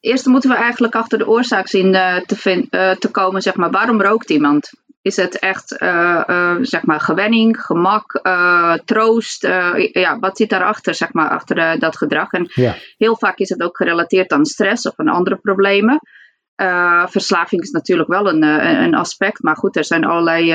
Eerst 0.00 0.26
moeten 0.26 0.50
we 0.50 0.56
eigenlijk 0.56 0.94
achter 0.94 1.18
de 1.18 1.28
oorzaak 1.28 1.68
zien 1.68 1.92
te, 2.26 2.96
te 2.98 3.08
komen, 3.10 3.42
zeg 3.42 3.56
maar, 3.56 3.70
waarom 3.70 4.02
rookt 4.02 4.30
iemand? 4.30 4.70
Is 5.08 5.16
het 5.16 5.38
echt 5.38 5.82
uh, 5.82 6.22
uh, 6.26 6.56
zeg 6.60 6.84
maar 6.84 7.00
gewenning, 7.00 7.60
gemak, 7.60 8.20
uh, 8.22 8.74
troost. 8.84 9.42
ja, 9.92 10.18
wat 10.18 10.36
zit 10.36 10.50
daarachter, 10.50 10.94
zeg 10.94 11.12
maar, 11.12 11.28
achter 11.28 11.78
dat 11.78 11.96
gedrag? 11.96 12.32
En 12.32 12.50
ja. 12.54 12.74
heel 12.96 13.16
vaak 13.16 13.38
is 13.38 13.48
het 13.48 13.62
ook 13.62 13.76
gerelateerd 13.76 14.32
aan 14.32 14.44
stress 14.44 14.86
of 14.86 14.92
aan 14.96 15.08
andere 15.08 15.36
problemen. 15.36 16.00
verslaving 17.06 17.62
is 17.62 17.70
natuurlijk 17.70 18.08
wel 18.08 18.28
een, 18.28 18.42
een 18.82 18.94
aspect, 18.94 19.42
maar 19.42 19.56
goed, 19.56 19.76
er 19.76 19.84
zijn 19.84 20.04
allerlei 20.04 20.46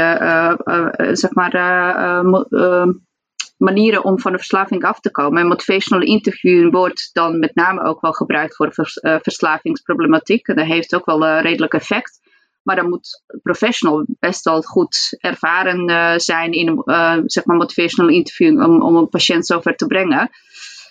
zeg 1.15 1.33
maar, 1.33 1.53
manieren 3.57 4.03
om 4.03 4.19
van 4.19 4.31
de 4.31 4.37
verslaving 4.37 4.83
af 4.83 4.99
te 4.99 5.11
komen. 5.11 5.41
En 5.41 5.47
motivational 5.47 6.03
interviewing 6.03 6.71
wordt 6.71 7.09
dan 7.13 7.39
met 7.39 7.55
name 7.55 7.83
ook 7.83 8.01
wel 8.01 8.13
gebruikt 8.13 8.55
voor 8.55 8.73
vers, 8.73 8.99
verslavingsproblematiek. 9.01 10.47
En 10.47 10.55
dat 10.55 10.65
heeft 10.65 10.95
ook 10.95 11.05
wel 11.05 11.39
redelijk 11.39 11.73
effect. 11.73 12.22
Maar 12.63 12.75
dan 12.75 12.89
moet 12.89 13.23
professional 13.41 14.05
best 14.19 14.43
wel 14.43 14.61
goed 14.61 15.17
ervaren 15.19 15.89
uh, 15.89 16.13
zijn 16.17 16.51
in 16.51 16.81
uh, 16.85 17.17
zeg 17.25 17.45
maar 17.45 17.57
motivational 17.57 18.11
interviewing 18.11 18.63
om, 18.63 18.81
om 18.81 18.95
een 18.95 19.09
patiënt 19.09 19.45
zover 19.45 19.75
te 19.75 19.87
brengen. 19.87 20.29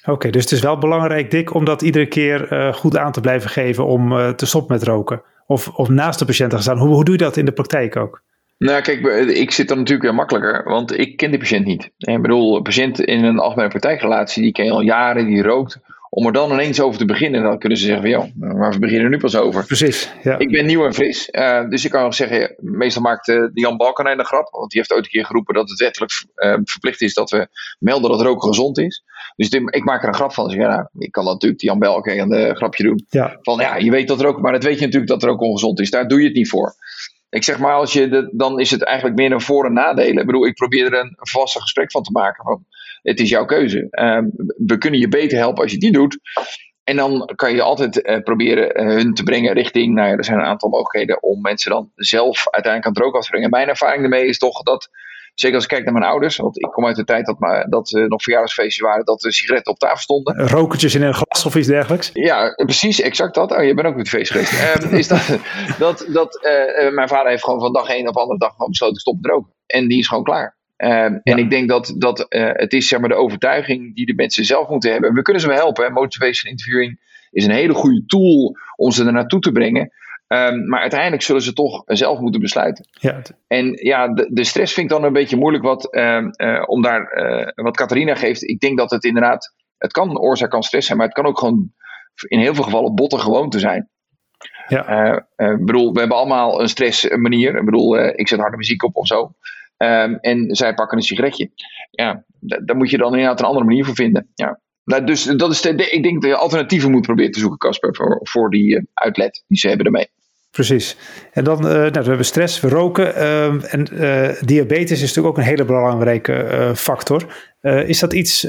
Oké, 0.05 0.31
dus 0.31 0.43
het 0.43 0.53
is 0.53 0.61
wel 0.61 0.79
belangrijk, 0.79 1.31
Dick, 1.31 1.55
om 1.55 1.65
dat 1.65 1.83
iedere 1.83 2.07
keer 2.07 2.53
uh, 2.53 2.73
goed 2.73 2.97
aan 2.97 3.13
te 3.13 3.21
blijven 3.21 3.51
geven 3.51 3.87
om 3.87 4.37
te 4.37 4.47
stoppen 4.47 4.77
met 4.77 4.87
roken. 4.87 5.23
Of, 5.47 5.69
of 5.69 5.89
naast 5.89 6.19
de 6.19 6.25
patiënt 6.25 6.51
te 6.51 6.57
gaan 6.57 6.65
staan. 6.65 6.79
Hoe, 6.79 6.95
hoe 6.95 7.05
doe 7.05 7.15
je 7.15 7.25
dat 7.25 7.37
in 7.37 7.45
de 7.45 7.53
praktijk 7.53 7.97
ook? 7.97 8.23
Nou, 8.59 8.83
kijk, 8.83 9.07
ik 9.29 9.51
zit 9.51 9.69
dan 9.69 9.79
natuurlijk 9.79 10.09
weer 10.09 10.15
makkelijker, 10.15 10.65
want 10.65 10.99
ik 10.99 11.17
ken 11.17 11.31
de 11.31 11.39
patiënt 11.39 11.67
niet. 11.67 11.91
Ik 11.97 12.23
bedoel, 12.23 12.57
een 12.57 12.63
patiënt 12.63 13.01
in 13.01 13.25
een 13.25 13.39
algemene 13.39 13.69
praktijkrelatie, 13.69 14.43
die 14.43 14.53
ken 14.53 14.65
je 14.65 14.71
al 14.71 14.81
jaren, 14.81 15.27
die 15.27 15.43
rookt 15.43 15.81
om 16.15 16.27
er 16.27 16.33
dan 16.33 16.53
ineens 16.53 16.81
over 16.81 16.99
te 16.99 17.05
beginnen, 17.05 17.43
dan 17.43 17.59
kunnen 17.59 17.79
ze 17.79 17.85
zeggen 17.85 18.03
van, 18.03 18.11
joh, 18.11 18.57
maar 18.57 18.73
we 18.73 18.79
beginnen 18.79 19.05
er 19.05 19.11
nu 19.11 19.19
pas 19.19 19.37
over. 19.37 19.67
Precies, 19.67 20.13
ja. 20.23 20.39
Ik 20.39 20.51
ben 20.51 20.67
nieuw 20.67 20.85
en 20.85 20.95
fris, 20.95 21.29
uh, 21.31 21.69
dus 21.69 21.85
ik 21.85 21.91
kan 21.91 22.05
ook 22.05 22.15
zeggen, 22.15 22.55
meestal 22.59 23.03
maakt 23.03 23.29
uh, 23.29 23.49
Jan 23.53 23.77
Balkenijn 23.77 24.19
een 24.19 24.25
grap, 24.25 24.49
want 24.51 24.71
die 24.71 24.81
heeft 24.81 24.93
ooit 24.93 25.05
een 25.05 25.11
keer 25.11 25.25
geroepen 25.25 25.55
dat 25.55 25.69
het 25.69 25.79
wettelijk 25.79 26.13
uh, 26.37 26.55
verplicht 26.65 27.01
is 27.01 27.15
dat 27.15 27.31
we 27.31 27.49
melden 27.79 28.11
dat 28.11 28.23
roken 28.23 28.49
gezond 28.49 28.79
is. 28.79 29.05
Dus 29.37 29.49
ik 29.49 29.85
maak 29.85 30.03
er 30.03 30.09
een 30.09 30.15
grap 30.15 30.33
van. 30.33 30.49
Dus 30.49 30.55
ja, 30.55 30.69
nou, 30.69 30.87
ik 30.99 31.13
kan 31.13 31.25
natuurlijk 31.25 31.61
Jan 31.61 31.79
Balkenijn 31.79 32.33
een 32.33 32.57
grapje 32.57 32.83
doen. 32.83 33.07
Ja. 33.09 33.39
Van 33.43 33.61
ja, 33.61 33.77
je 33.77 33.91
weet 33.91 34.09
dat 34.09 34.21
er 34.21 34.27
ook, 34.27 34.41
maar 34.41 34.53
dat 34.53 34.65
weet 34.65 34.79
je 34.79 34.85
natuurlijk 34.85 35.11
dat 35.11 35.23
er 35.23 35.29
ook 35.29 35.41
ongezond 35.41 35.81
is. 35.81 35.91
Daar 35.91 36.09
doe 36.09 36.21
je 36.21 36.27
het 36.27 36.37
niet 36.37 36.49
voor. 36.49 36.75
Ik 37.31 37.45
zeg 37.45 37.59
maar, 37.59 37.75
als 37.75 37.93
je 37.93 38.09
de, 38.09 38.31
dan 38.33 38.61
is 38.61 38.71
het 38.71 38.85
eigenlijk 38.85 39.17
meer 39.17 39.33
een 39.33 39.41
voor- 39.41 39.67
en 39.67 39.73
nadelen. 39.73 40.19
Ik 40.19 40.27
bedoel, 40.27 40.47
ik 40.47 40.55
probeer 40.55 40.93
er 40.93 41.01
een 41.01 41.17
vaste 41.17 41.61
gesprek 41.61 41.91
van 41.91 42.03
te 42.03 42.11
maken. 42.11 42.45
Van, 42.45 42.65
het 43.03 43.21
is 43.21 43.29
jouw 43.29 43.45
keuze. 43.45 43.87
Ehm, 43.91 44.25
we 44.67 44.79
kunnen 44.79 45.01
je 45.01 45.09
beter 45.09 45.39
helpen 45.39 45.63
als 45.63 45.73
je 45.73 45.79
niet 45.79 45.95
doet. 45.95 46.19
En 46.85 46.97
dan 46.97 47.31
kan 47.35 47.55
je 47.55 47.63
altijd 47.63 48.07
uh, 48.07 48.19
proberen 48.19 48.81
uh, 48.81 48.97
hun 48.97 49.15
te 49.15 49.23
brengen 49.23 49.53
richting, 49.53 49.95
nou 49.95 50.09
ja, 50.09 50.17
er 50.17 50.25
zijn 50.25 50.39
een 50.39 50.45
aantal 50.45 50.69
mogelijkheden 50.69 51.23
om 51.23 51.41
mensen 51.41 51.71
dan 51.71 51.91
zelf 51.95 52.51
uiteindelijk 52.51 52.85
aan 52.85 52.93
het 52.93 53.03
roken 53.03 53.21
te 53.21 53.31
brengen. 53.31 53.51
Mijn 53.51 53.69
ervaring 53.69 54.01
daarmee 54.01 54.27
is 54.27 54.39
toch 54.39 54.63
dat 54.63 54.91
Zeker 55.35 55.57
als 55.57 55.65
ik 55.65 55.71
kijk 55.71 55.85
naar 55.85 55.93
mijn 55.93 56.05
ouders, 56.05 56.37
want 56.37 56.63
ik 56.63 56.71
kom 56.71 56.87
uit 56.87 56.97
de 56.97 57.05
tijd 57.05 57.27
dat, 57.27 57.39
maar, 57.39 57.69
dat 57.69 57.93
uh, 57.93 58.07
nog 58.07 58.23
verjaardagsfeestjes 58.23 58.81
waren, 58.87 59.05
dat 59.05 59.21
de 59.21 59.33
sigaretten 59.33 59.73
op 59.73 59.79
tafel 59.79 59.97
stonden. 59.97 60.49
Rokertjes 60.49 60.95
in 60.95 61.03
een 61.03 61.15
glas 61.15 61.47
of 61.47 61.55
iets 61.55 61.67
dergelijks? 61.67 62.11
Ja, 62.13 62.55
precies, 62.55 63.01
exact 63.01 63.35
dat. 63.35 63.53
Oh, 63.53 63.65
je 63.65 63.75
bent 63.75 63.87
ook 63.87 63.97
met 63.97 64.09
feest 64.09 64.31
geweest. 64.31 64.53
uh, 64.53 64.93
is 64.99 65.09
dat, 65.09 65.39
dat, 65.79 66.07
dat 66.09 66.41
mijn 66.93 67.09
vader 67.09 67.31
heeft 67.31 67.45
gewoon 67.45 67.61
van 67.61 67.73
dag 67.73 67.89
één 67.89 68.09
op 68.09 68.17
andere 68.17 68.39
dag 68.39 68.51
gewoon 68.53 68.69
besloten 68.69 68.95
te 68.95 69.01
stoppen 69.01 69.23
te 69.23 69.31
roken. 69.31 69.53
En 69.67 69.89
die 69.89 69.99
is 69.99 70.09
gewoon 70.09 70.25
klaar. 70.25 70.57
Ja. 70.87 71.21
En 71.23 71.39
ik 71.39 71.51
denk 71.51 71.69
dat, 71.69 71.95
dat 71.97 72.27
het 72.29 72.73
is 72.73 72.89
zeg 72.89 73.01
maar, 73.01 73.09
de 73.09 73.15
overtuiging 73.15 73.95
die 73.95 74.07
de 74.07 74.15
mensen 74.15 74.45
zelf 74.45 74.69
moeten 74.69 74.93
hebben. 74.93 75.15
We 75.15 75.23
kunnen 75.23 75.43
ze 75.43 75.49
wel 75.49 75.57
helpen. 75.57 75.93
Motivation 75.93 76.51
interviewing 76.51 77.01
is 77.31 77.45
een 77.45 77.53
hele 77.53 77.75
goede 77.75 78.07
tool 78.07 78.57
om 78.77 78.91
ze 78.91 79.05
er 79.05 79.13
naartoe 79.13 79.41
te 79.41 79.53
brengen. 79.53 79.93
Um, 80.33 80.69
maar 80.69 80.81
uiteindelijk 80.81 81.23
zullen 81.23 81.43
ze 81.43 81.53
toch 81.53 81.83
zelf 81.87 82.19
moeten 82.19 82.41
besluiten. 82.41 82.87
Ja. 82.91 83.23
En 83.47 83.79
ja, 83.83 84.09
de, 84.09 84.29
de, 84.31 84.45
stress 84.45 84.75
vind 84.75 84.91
ik 84.91 84.97
dan 84.97 85.05
een 85.05 85.13
beetje 85.13 85.37
moeilijk 85.37 85.65
wat, 85.65 85.89
uh, 85.91 86.27
uh, 86.37 86.63
om 86.67 86.83
daar, 86.83 87.13
uh, 87.15 87.49
wat 87.55 87.77
Catharina 87.77 88.15
geeft. 88.15 88.43
Ik 88.43 88.61
denk 88.61 88.79
dat 88.79 88.91
het 88.91 89.05
inderdaad, 89.05 89.55
het 89.79 89.93
kan 89.93 90.19
oorzaak 90.19 90.51
kan 90.51 90.63
stress 90.63 90.87
zijn, 90.87 90.99
maar 90.99 91.07
het 91.07 91.17
kan 91.17 91.27
ook 91.27 91.39
gewoon 91.39 91.73
in 92.29 92.39
heel 92.39 92.55
veel 92.55 92.65
gevallen 92.65 92.95
botte 92.95 93.19
gewoonte 93.19 93.59
zijn. 93.59 93.89
Ja. 94.69 95.27
Ik 95.37 95.65
bedoel, 95.65 95.93
we 95.93 95.99
hebben 95.99 96.17
allemaal 96.17 96.61
een 96.61 96.69
stressmanier. 96.69 97.57
Ik 97.57 97.65
bedoel, 97.65 97.99
ik 97.99 98.29
zet 98.29 98.39
harde 98.39 98.57
muziek 98.57 98.83
op 98.83 98.97
of 98.97 99.07
zo. 99.07 99.33
Um, 99.83 100.19
en 100.21 100.55
zij 100.55 100.75
pakken 100.75 100.97
een 100.97 101.05
sigaretje. 101.05 101.51
Ja, 101.91 102.25
daar 102.41 102.77
moet 102.77 102.91
je 102.91 102.97
dan 102.97 103.13
inderdaad 103.13 103.41
een 103.41 103.47
andere 103.47 103.65
manier 103.65 103.85
voor 103.85 103.95
vinden. 103.95 104.31
Ja. 104.35 104.61
Nou, 104.85 105.05
dus 105.05 105.25
dat 105.25 105.51
is 105.51 105.61
de, 105.61 105.91
ik 105.91 106.03
denk 106.03 106.23
dat 106.23 106.31
je 106.31 106.37
alternatieven 106.37 106.91
moet 106.91 107.03
proberen 107.03 107.31
te 107.31 107.39
zoeken, 107.39 107.59
Casper, 107.59 107.95
voor, 107.95 108.21
voor 108.23 108.51
die 108.51 108.89
uitlet 108.95 109.45
die 109.47 109.59
ze 109.59 109.69
hebben 109.69 109.87
ermee. 109.87 110.11
Precies. 110.51 110.97
En 111.33 111.45
dan, 111.45 111.67
uh, 111.67 111.73
nou, 111.73 111.91
we 111.91 112.09
hebben 112.09 112.25
stress, 112.25 112.61
we 112.61 112.69
roken. 112.69 113.07
Uh, 113.07 113.75
en 113.75 113.89
uh, 113.93 114.29
diabetes 114.41 114.91
is 114.91 115.01
natuurlijk 115.01 115.27
ook 115.27 115.37
een 115.37 115.51
hele 115.51 115.65
belangrijke 115.65 116.73
factor. 116.75 117.51
is 117.63 117.99
dat 117.99 118.13
iets, 118.13 118.41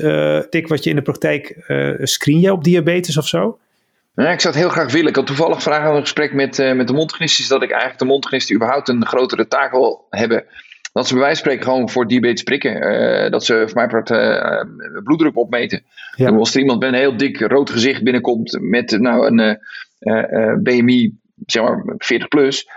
Dick, 0.50 0.68
wat 0.68 0.84
je 0.84 0.90
in 0.90 0.96
de 0.96 1.02
praktijk 1.02 1.64
screen 2.02 2.40
je 2.40 2.52
op 2.52 2.64
diabetes 2.64 3.18
of 3.18 3.28
zo? 3.28 3.60
Ja, 4.16 4.32
ik 4.32 4.40
zou 4.40 4.54
het 4.54 4.64
heel 4.64 4.72
graag 4.72 4.92
willen. 4.92 5.10
Ik 5.10 5.16
had 5.16 5.28
toevallig 5.28 5.62
vragen 5.62 5.90
aan 5.90 5.96
een 5.96 6.02
gesprek 6.02 6.34
met, 6.34 6.58
met 6.76 6.88
de 6.88 6.94
mondgenisten. 6.94 7.50
dat 7.50 7.64
ik 7.64 7.70
eigenlijk 7.70 8.00
de 8.00 8.06
mondgenisten 8.06 8.56
überhaupt 8.56 8.90
een 8.90 9.06
grotere 9.06 9.48
taak 9.48 9.72
wil 9.72 10.08
hebben. 10.10 10.46
Dat 10.94 11.08
ze 11.08 11.14
bij 11.14 11.24
wijze 11.24 11.42
van 11.42 11.52
spreken 11.52 11.72
gewoon 11.72 11.90
voor 11.90 12.08
diabetes 12.08 12.44
prikken. 12.44 13.32
dat 13.32 13.46
ze 13.46 13.64
voor 13.66 13.76
mij 13.76 13.88
part 13.88 14.08
bloeddruk 15.04 15.38
opmeten. 15.38 15.84
Ja. 16.16 16.30
Als 16.30 16.54
er 16.54 16.60
iemand 16.60 16.80
met 16.80 16.90
een 16.90 17.00
heel 17.00 17.18
dik 17.18 17.40
rood 17.40 17.70
gezicht 17.70 18.04
binnenkomt 18.04 18.58
met 18.62 19.00
nou, 19.00 19.28
een 19.28 19.60
BMI 20.64 21.18
zeg 21.46 21.64
maar 21.64 21.84
40 21.98 22.28
plus, 22.28 22.68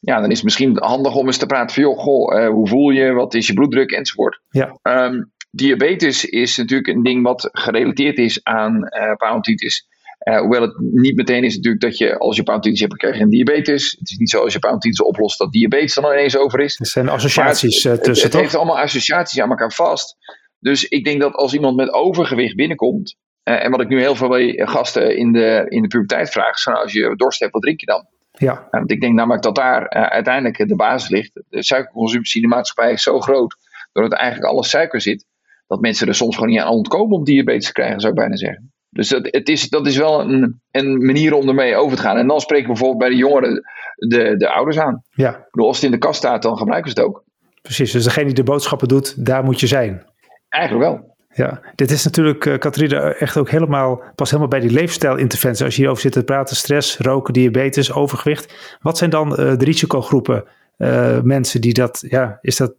ja, 0.00 0.20
dan 0.20 0.30
is 0.30 0.36
het 0.36 0.44
misschien 0.44 0.76
handig 0.78 1.14
om 1.14 1.26
eens 1.26 1.36
te 1.36 1.46
praten 1.46 1.74
van, 1.74 1.82
joh, 1.82 1.98
goh, 1.98 2.40
uh, 2.40 2.48
hoe 2.48 2.68
voel 2.68 2.90
je, 2.90 3.12
wat 3.12 3.34
is 3.34 3.46
je 3.46 3.54
bloeddruk 3.54 3.90
enzovoort. 3.90 4.40
Ja. 4.48 4.78
Um, 4.82 5.32
diabetes 5.50 6.24
is 6.24 6.56
natuurlijk 6.56 6.88
een 6.88 7.02
ding 7.02 7.22
wat 7.22 7.48
gerelateerd 7.52 8.18
is 8.18 8.44
aan 8.44 8.74
uh. 8.74 9.86
Uh, 10.24 10.40
hoewel 10.40 10.62
het 10.62 10.78
niet 10.78 11.16
meteen 11.16 11.44
is 11.44 11.54
natuurlijk 11.54 11.82
dat 11.82 11.98
je 11.98 12.18
als 12.18 12.36
je 12.36 12.42
parodontitis 12.42 12.80
hebt, 12.80 12.96
krijg 12.96 13.16
je 13.16 13.22
een 13.22 13.30
diabetes. 13.30 13.96
Het 13.98 14.10
is 14.10 14.16
niet 14.16 14.30
zo 14.30 14.42
als 14.42 14.52
je 14.52 14.58
parodontitis 14.58 15.02
oplost 15.02 15.38
dat 15.38 15.52
diabetes 15.52 15.94
dan 15.94 16.04
ineens 16.04 16.36
over 16.36 16.60
is. 16.60 16.80
Er 16.80 16.86
zijn 16.86 17.08
associaties 17.08 17.82
het, 17.82 18.04
tussen, 18.04 18.24
Het, 18.24 18.32
het 18.32 18.42
heeft 18.42 18.54
allemaal 18.54 18.78
associaties 18.78 19.40
aan 19.40 19.50
elkaar 19.50 19.72
vast. 19.72 20.16
Dus 20.58 20.88
ik 20.88 21.04
denk 21.04 21.20
dat 21.20 21.34
als 21.34 21.54
iemand 21.54 21.76
met 21.76 21.92
overgewicht 21.92 22.54
binnenkomt, 22.54 23.16
uh, 23.44 23.64
en 23.64 23.70
wat 23.70 23.80
ik 23.80 23.88
nu 23.88 24.00
heel 24.00 24.14
veel 24.14 24.28
bij 24.28 24.60
gasten 24.64 25.16
in 25.16 25.32
de, 25.32 25.66
in 25.68 25.82
de 25.82 25.88
puberteit 25.88 26.30
vraag, 26.30 26.54
is 26.54 26.62
van, 26.62 26.74
als 26.74 26.92
je 26.92 27.16
dorst 27.16 27.40
hebt, 27.40 27.52
wat 27.52 27.62
drink 27.62 27.80
je 27.80 27.86
dan? 27.86 28.06
Ja. 28.32 28.68
Want 28.70 28.90
ik 28.90 29.00
denk 29.00 29.14
namelijk 29.14 29.42
dat 29.42 29.54
daar 29.54 29.88
uiteindelijk 29.88 30.68
de 30.68 30.76
basis 30.76 31.10
ligt. 31.10 31.42
De 31.48 31.62
suikerconsumptie 31.62 32.42
in 32.42 32.48
de 32.48 32.54
maatschappij 32.54 32.92
is 32.92 33.02
zo 33.02 33.20
groot, 33.20 33.56
doordat 33.92 34.18
eigenlijk 34.18 34.52
alles 34.52 34.70
suiker 34.70 35.00
zit, 35.00 35.26
dat 35.66 35.80
mensen 35.80 36.08
er 36.08 36.14
soms 36.14 36.34
gewoon 36.34 36.50
niet 36.50 36.60
aan 36.60 36.68
ontkomen 36.68 37.16
om 37.16 37.24
diabetes 37.24 37.66
te 37.66 37.72
krijgen, 37.72 38.00
zou 38.00 38.12
ik 38.12 38.18
bijna 38.18 38.36
zeggen. 38.36 38.72
Dus 38.92 39.08
dat, 39.08 39.28
het 39.30 39.48
is, 39.48 39.68
dat 39.68 39.86
is 39.86 39.96
wel 39.96 40.20
een, 40.20 40.60
een 40.70 41.04
manier 41.04 41.34
om 41.34 41.48
ermee 41.48 41.76
over 41.76 41.96
te 41.96 42.02
gaan. 42.02 42.16
En 42.16 42.26
dan 42.26 42.40
spreken 42.40 42.66
we 42.66 42.72
bijvoorbeeld 42.72 43.00
bij 43.00 43.08
de 43.08 43.16
jongeren 43.16 43.62
de, 43.96 44.36
de 44.36 44.50
ouders 44.50 44.78
aan. 44.78 45.02
Ja. 45.10 45.30
Ik 45.30 45.50
bedoel, 45.50 45.68
als 45.68 45.76
het 45.76 45.84
in 45.84 45.90
de 45.90 45.98
kast 45.98 46.18
staat, 46.18 46.42
dan 46.42 46.56
gebruiken 46.56 46.90
ze 46.90 47.00
het 47.00 47.08
ook. 47.08 47.24
Precies, 47.62 47.92
dus 47.92 48.04
degene 48.04 48.26
die 48.26 48.34
de 48.34 48.42
boodschappen 48.42 48.88
doet, 48.88 49.26
daar 49.26 49.44
moet 49.44 49.60
je 49.60 49.66
zijn. 49.66 50.04
Eigenlijk 50.48 50.90
wel. 50.90 51.10
Ja, 51.34 51.60
dit 51.74 51.90
is 51.90 52.04
natuurlijk, 52.04 52.44
uh, 52.44 53.20
echt 53.20 53.36
ook 53.36 53.50
helemaal, 53.50 54.02
pas 54.14 54.28
helemaal 54.28 54.50
bij 54.50 54.60
die 54.60 54.70
leefstijlinterventie. 54.70 55.64
Als 55.64 55.74
je 55.74 55.80
hierover 55.80 56.02
zit 56.02 56.12
te 56.12 56.24
praten, 56.24 56.56
stress, 56.56 56.98
roken, 56.98 57.32
diabetes, 57.32 57.92
overgewicht. 57.92 58.76
Wat 58.80 58.98
zijn 58.98 59.10
dan 59.10 59.30
uh, 59.30 59.36
de 59.36 59.64
risicogroepen 59.64 60.44
uh, 60.78 61.20
mensen 61.20 61.60
die 61.60 61.72
dat, 61.72 62.04
ja, 62.08 62.38
is 62.40 62.56
dat 62.56 62.74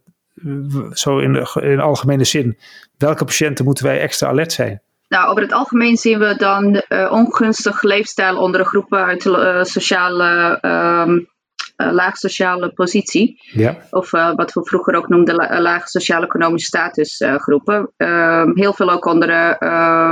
zo 0.90 1.18
in, 1.18 1.46
in 1.54 1.80
algemene 1.80 2.24
zin? 2.24 2.58
Welke 2.98 3.24
patiënten 3.24 3.64
moeten 3.64 3.84
wij 3.84 4.00
extra 4.00 4.28
alert 4.28 4.52
zijn? 4.52 4.82
Nou, 5.14 5.28
over 5.28 5.42
het 5.42 5.52
algemeen 5.52 5.96
zien 5.96 6.18
we 6.18 6.34
dan 6.36 6.82
ongunstig 7.10 7.82
leefstijl 7.82 8.36
onder 8.36 8.60
de 8.60 8.66
groepen 8.66 9.04
uit 9.04 9.22
de 9.22 9.60
sociale 9.62 10.58
um, 10.62 11.28
uh, 11.76 11.92
laag 11.92 12.16
sociale 12.16 12.72
positie. 12.72 13.40
Ja. 13.52 13.76
Of 13.90 14.12
uh, 14.12 14.34
wat 14.34 14.52
we 14.52 14.64
vroeger 14.64 14.94
ook 14.94 15.08
noemden 15.08 15.34
la 15.34 15.60
laag 15.60 15.88
sociaal-economische 15.88 16.66
statusgroepen. 16.66 17.92
Uh, 17.96 18.44
heel 18.54 18.72
veel 18.72 18.90
ook 18.90 19.06
onder 19.06 19.56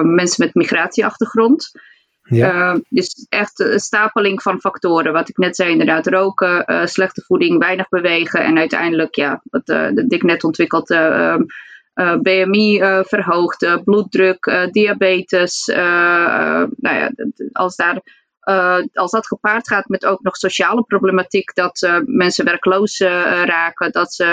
mensen 0.06 0.44
met 0.44 0.54
migratieachtergrond. 0.54 1.70
Ja. 2.22 2.80
dus 2.88 3.26
echt 3.28 3.60
een 3.60 3.80
stapeling 3.80 4.42
van 4.42 4.60
factoren. 4.60 5.12
Wat 5.12 5.28
ik 5.28 5.36
net 5.36 5.56
zei, 5.56 5.70
inderdaad, 5.70 6.06
roken, 6.06 6.88
slechte 6.88 7.22
voeding, 7.26 7.58
weinig 7.58 7.88
bewegen 7.88 8.44
en 8.44 8.58
uiteindelijk, 8.58 9.14
ja, 9.14 9.42
wat 9.44 9.68
uh, 9.68 9.86
Dick 10.06 10.22
net 10.22 10.44
ontwikkeld, 10.44 10.88
uh, 11.94 12.16
BMI 12.16 12.80
verhoogd, 13.04 13.84
bloeddruk, 13.84 14.68
diabetes. 14.70 15.66
nou 15.66 16.66
ja, 16.76 17.10
als 17.52 17.76
daar 17.76 18.02
uh, 18.44 18.78
als 18.92 19.10
dat 19.10 19.26
gepaard 19.26 19.68
gaat 19.68 19.88
met 19.88 20.04
ook 20.04 20.22
nog 20.22 20.36
sociale 20.36 20.82
problematiek, 20.82 21.54
dat 21.54 21.82
uh, 21.82 21.96
mensen 22.04 22.44
werkloos 22.44 23.00
uh, 23.00 23.08
raken, 23.44 23.92
dat 23.92 24.14
ze 24.14 24.24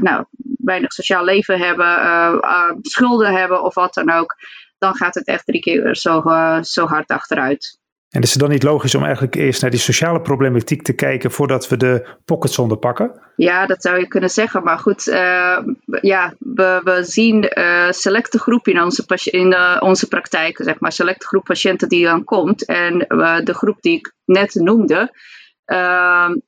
nou, 0.00 0.24
weinig 0.58 0.92
sociaal 0.92 1.24
leven 1.24 1.58
hebben, 1.58 2.40
schulden 2.82 3.32
hebben 3.32 3.62
of 3.62 3.74
wat 3.74 3.94
dan 3.94 4.10
ook, 4.10 4.34
dan 4.78 4.96
gaat 4.96 5.14
het 5.14 5.26
echt 5.26 5.46
drie 5.46 5.60
keer 5.60 5.96
zo, 5.96 6.22
zo 6.60 6.86
hard 6.86 7.08
achteruit. 7.10 7.78
En 8.14 8.22
is 8.22 8.30
het 8.30 8.40
dan 8.40 8.50
niet 8.50 8.62
logisch 8.62 8.94
om 8.94 9.02
eigenlijk 9.02 9.34
eerst 9.34 9.62
naar 9.62 9.70
die 9.70 9.80
sociale 9.80 10.20
problematiek 10.20 10.82
te 10.82 10.92
kijken 10.92 11.30
voordat 11.30 11.68
we 11.68 11.76
de 11.76 12.06
pocketzonde 12.24 12.76
pakken? 12.76 13.20
Ja, 13.36 13.66
dat 13.66 13.82
zou 13.82 13.98
je 13.98 14.08
kunnen 14.08 14.30
zeggen. 14.30 14.62
Maar 14.62 14.78
goed, 14.78 15.06
uh, 15.06 15.58
ja, 16.00 16.34
we, 16.38 16.80
we 16.84 17.04
zien 17.04 17.52
uh, 17.58 17.90
selecte 17.90 18.38
groep 18.38 18.68
in 18.68 18.82
onze, 18.82 19.04
in 19.30 19.52
uh, 19.52 19.76
onze 19.80 20.08
praktijk, 20.08 20.60
zeg 20.62 20.80
maar, 20.80 20.92
selecte 20.92 21.26
groep 21.26 21.44
patiënten 21.44 21.88
die 21.88 22.04
dan 22.04 22.24
komt. 22.24 22.64
En 22.64 22.98
de 23.44 23.54
groep 23.54 23.76
die 23.80 23.98
ik 23.98 24.12
net 24.24 24.54
noemde, 24.54 25.12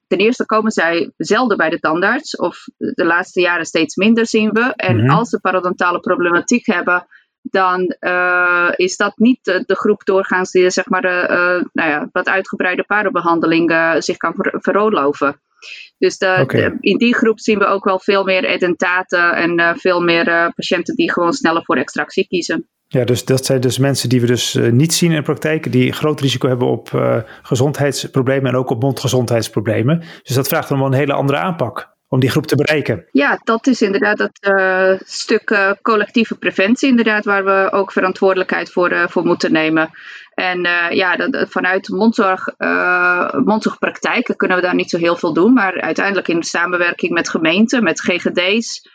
ten 0.07 0.19
eerste 0.19 0.47
komen 0.47 0.71
zij 0.71 1.13
zelden 1.17 1.57
bij 1.57 1.71
de 1.71 1.79
tandarts, 1.79 2.37
of 2.37 2.65
de 2.77 3.05
laatste 3.05 3.41
jaren 3.41 3.67
steeds 3.67 3.97
minder 3.97 4.27
zien 4.27 4.53
we. 4.53 4.73
En 4.77 4.95
mm-hmm. 4.95 5.11
als 5.11 5.29
ze 5.29 5.41
parodontale 5.41 6.01
problematiek 6.01 6.67
hebben, 6.67 7.07
dan 7.51 7.95
uh, 8.01 8.69
is 8.77 8.97
dat 8.97 9.13
niet 9.17 9.39
de, 9.43 9.63
de, 9.67 9.75
groep 9.75 10.05
doorgaans 10.05 10.51
die 10.51 10.71
zeg 10.71 10.89
maar, 10.89 11.05
uh, 11.05 11.65
nou 11.73 11.91
ja, 11.91 12.09
wat 12.13 12.29
uitgebreide 12.29 12.83
paardenbehandeling 12.83 13.95
zich 13.99 14.17
kan 14.17 14.35
ver 14.37 14.55
veroorloven. 14.61 15.41
Dus 15.99 16.19
de, 16.19 16.39
okay. 16.43 16.61
de, 16.61 16.77
in 16.81 16.99
die 16.99 17.15
groep 17.15 17.41
zien 17.41 17.59
we 17.59 17.67
ook 17.67 17.85
wel 17.85 17.99
veel 17.99 18.25
meer 18.25 18.45
edentaten 18.45 19.35
en 19.35 19.79
veel 19.79 20.01
meer 20.01 20.53
patiënten 20.55 20.95
die 20.95 21.13
gewoon 21.13 21.33
sneller 21.33 21.65
voor 21.65 21.77
extractie 21.77 22.27
kiezen. 22.27 22.69
Ja, 22.89 23.05
dus 23.05 23.25
dat 23.25 23.45
zijn 23.45 23.61
dus 23.61 23.79
mensen 23.79 24.09
die 24.09 24.21
we 24.21 24.27
dus 24.27 24.55
niet 24.55 24.95
zien 24.95 25.11
in 25.11 25.17
de 25.17 25.23
praktijk, 25.23 25.73
die 25.73 25.93
groot 25.93 26.21
risico 26.21 26.49
hebben 26.49 26.69
op 26.69 26.89
gezondheidsproblemen 27.43 28.51
en 28.51 28.57
ook 28.57 28.71
op 28.71 28.83
mondgezondheidsproblemen. 28.83 30.03
Dus 30.23 30.35
dat 30.35 30.49
vraagt 30.49 30.69
dan 30.69 30.79
wel 30.79 30.87
een 30.87 30.93
hele 30.93 31.13
andere 31.13 31.39
aanpak 31.39 31.96
om 32.09 32.21
die 32.21 32.31
groep 32.31 32.47
te 32.47 32.57
bereiken. 32.57 33.05
Ja, 33.11 33.41
dat 33.45 33.67
is 33.67 33.83
inderdaad 33.83 34.19
dat 34.19 34.39
uh, 34.41 34.93
stuk 35.05 35.51
uh, 35.51 35.71
collectieve 35.83 36.39
preventie, 36.39 36.89
inderdaad, 36.89 37.25
waar 37.25 37.45
we 37.45 37.69
ook 37.73 37.93
verantwoordelijkheid 37.93 38.71
voor, 38.73 38.93
uh, 38.93 39.09
voor 39.09 39.25
moeten 39.25 39.53
nemen. 39.53 39.91
En 40.35 40.61
ja, 40.91 41.17
dat, 41.17 41.47
vanuit 41.51 41.89
mondzorg, 41.89 42.49
mondzorgpraktijken 43.45 44.37
kunnen 44.37 44.57
we 44.57 44.63
daar 44.63 44.75
niet 44.75 44.91
zo 44.91 44.99
heel 44.99 45.17
veel 45.17 45.33
doen, 45.33 45.53
maar 45.53 45.81
uiteindelijk 45.81 46.29
in 46.29 46.43
samenwerking 46.43 47.13
met 47.13 47.29
gemeenten, 47.29 47.83
met 47.83 48.01
GGD's. 48.01 48.89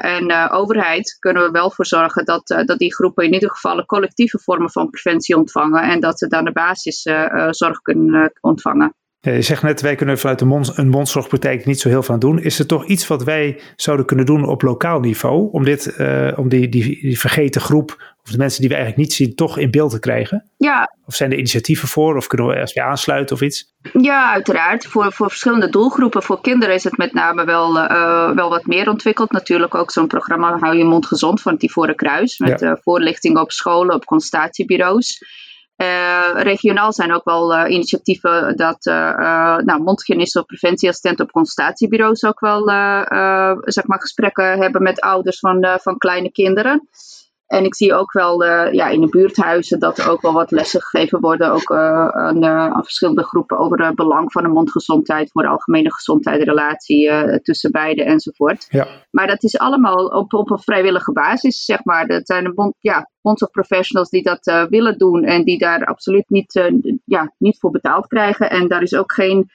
en 0.00 0.50
overheid 0.50 1.16
kunnen 1.18 1.42
we 1.42 1.50
wel 1.50 1.70
voor 1.70 1.86
zorgen 1.86 2.24
dat, 2.24 2.46
dat 2.46 2.78
die 2.78 2.94
groepen 2.94 3.24
in 3.24 3.32
ieder 3.32 3.50
geval 3.50 3.84
collectieve 3.84 4.38
vormen 4.38 4.70
van 4.70 4.90
preventie 4.90 5.36
ontvangen 5.36 5.82
en 5.82 6.00
dat 6.00 6.18
ze 6.18 6.26
dan 6.26 6.44
de 6.44 6.52
basiszorg 6.52 7.80
kunnen 7.82 8.32
ontvangen. 8.40 8.94
Je 9.32 9.42
zegt 9.42 9.62
net, 9.62 9.80
wij 9.80 9.94
kunnen 9.94 10.18
vanuit 10.18 10.40
een, 10.40 10.48
mond, 10.48 10.78
een 10.78 10.88
mondzorgpraktijk 10.88 11.66
niet 11.66 11.80
zo 11.80 11.88
heel 11.88 12.02
veel 12.02 12.14
aan 12.14 12.20
doen. 12.20 12.38
Is 12.38 12.58
er 12.58 12.66
toch 12.66 12.84
iets 12.84 13.06
wat 13.06 13.24
wij 13.24 13.60
zouden 13.76 14.06
kunnen 14.06 14.26
doen 14.26 14.48
op 14.48 14.62
lokaal 14.62 15.00
niveau 15.00 15.48
om, 15.52 15.64
dit, 15.64 15.94
uh, 15.98 16.32
om 16.36 16.48
die, 16.48 16.68
die, 16.68 17.00
die 17.00 17.18
vergeten 17.18 17.60
groep 17.60 18.12
of 18.24 18.30
de 18.30 18.38
mensen 18.38 18.60
die 18.60 18.68
we 18.68 18.74
eigenlijk 18.74 19.04
niet 19.04 19.16
zien 19.16 19.34
toch 19.34 19.58
in 19.58 19.70
beeld 19.70 19.90
te 19.90 19.98
krijgen? 19.98 20.50
Ja. 20.56 20.94
Of 21.06 21.14
zijn 21.14 21.30
er 21.30 21.38
initiatieven 21.38 21.88
voor 21.88 22.16
of 22.16 22.26
kunnen 22.26 22.46
we 22.46 22.52
ergens 22.52 22.72
bij 22.72 22.84
aansluiten 22.84 23.36
of 23.36 23.42
iets? 23.42 23.74
Ja, 23.92 24.32
uiteraard. 24.32 24.86
Voor, 24.86 25.12
voor 25.12 25.28
verschillende 25.28 25.68
doelgroepen. 25.68 26.22
Voor 26.22 26.40
kinderen 26.40 26.74
is 26.74 26.84
het 26.84 26.96
met 26.96 27.12
name 27.12 27.44
wel, 27.44 27.76
uh, 27.76 28.30
wel 28.30 28.50
wat 28.50 28.66
meer 28.66 28.88
ontwikkeld. 28.88 29.32
Natuurlijk 29.32 29.74
ook 29.74 29.90
zo'n 29.90 30.06
programma 30.06 30.58
Hou 30.58 30.76
je 30.76 30.84
mond 30.84 31.06
gezond 31.06 31.40
van 31.40 31.52
het 31.52 31.62
Ivoren 31.62 31.96
Kruis. 31.96 32.38
Met 32.38 32.60
ja. 32.60 32.78
voorlichting 32.82 33.38
op 33.38 33.52
scholen, 33.52 33.94
op 33.94 34.04
consultatiebureaus. 34.04 35.22
Uh, 35.76 36.30
regionaal 36.34 36.92
zijn 36.92 37.12
ook 37.12 37.24
wel 37.24 37.54
uh, 37.54 37.70
initiatieven 37.70 38.56
dat 38.56 38.86
uh, 38.86 39.56
nou, 39.56 39.82
of 40.40 40.46
preventieassistenten 40.46 41.24
op 41.24 41.32
consultatiebureaus 41.32 42.24
ook 42.24 42.40
wel 42.40 42.68
zeg 43.60 43.86
maar 43.86 44.00
gesprekken 44.00 44.58
hebben 44.58 44.82
met 44.82 45.00
ouders 45.00 45.38
van, 45.38 45.78
van 45.80 45.98
kleine 45.98 46.30
kinderen. 46.32 46.88
En 47.46 47.64
ik 47.64 47.74
zie 47.74 47.94
ook 47.94 48.12
wel 48.12 48.44
ja, 48.44 48.88
in 48.88 49.00
de 49.00 49.08
buurthuizen 49.08 49.78
dat 49.78 49.98
er 49.98 50.10
ook 50.10 50.22
wel 50.22 50.32
wat 50.32 50.50
lessen 50.50 50.80
gegeven 50.80 51.20
worden, 51.20 51.52
ook 51.52 51.72
aan, 51.72 52.44
aan, 52.44 52.84
verschillende 52.84 53.24
groepen 53.24 53.58
over 53.58 53.86
het 53.86 53.94
belang 53.94 54.32
van 54.32 54.42
de 54.42 54.48
mondgezondheid 54.48 55.30
voor 55.30 55.42
de 55.42 55.48
algemene 55.48 55.92
gezondheidsrelatie 55.92 57.40
tussen 57.42 57.70
beiden 57.70 58.06
enzovoort. 58.06 58.66
Ja. 58.68 58.86
Maar 59.10 59.26
dat 59.26 59.42
is 59.42 59.58
allemaal 59.58 60.06
op, 60.06 60.34
op 60.34 60.50
een 60.50 60.58
vrijwillige 60.58 61.12
basis, 61.12 61.64
zeg 61.64 61.84
maar. 61.84 62.06
Dat 62.06 62.26
zijn 62.26 62.44
de 62.44 62.54
bond, 62.54 62.74
ja, 62.78 63.10
professionals 63.50 64.08
die 64.08 64.22
dat 64.22 64.66
willen 64.68 64.98
doen 64.98 65.24
en 65.24 65.44
die 65.44 65.58
daar 65.58 65.84
absoluut 65.84 66.28
niet, 66.28 66.72
ja, 67.04 67.34
niet 67.38 67.58
voor 67.58 67.70
betaald 67.70 68.06
krijgen. 68.06 68.50
En 68.50 68.68
daar 68.68 68.82
is 68.82 68.94
ook 68.94 69.12
geen 69.12 69.50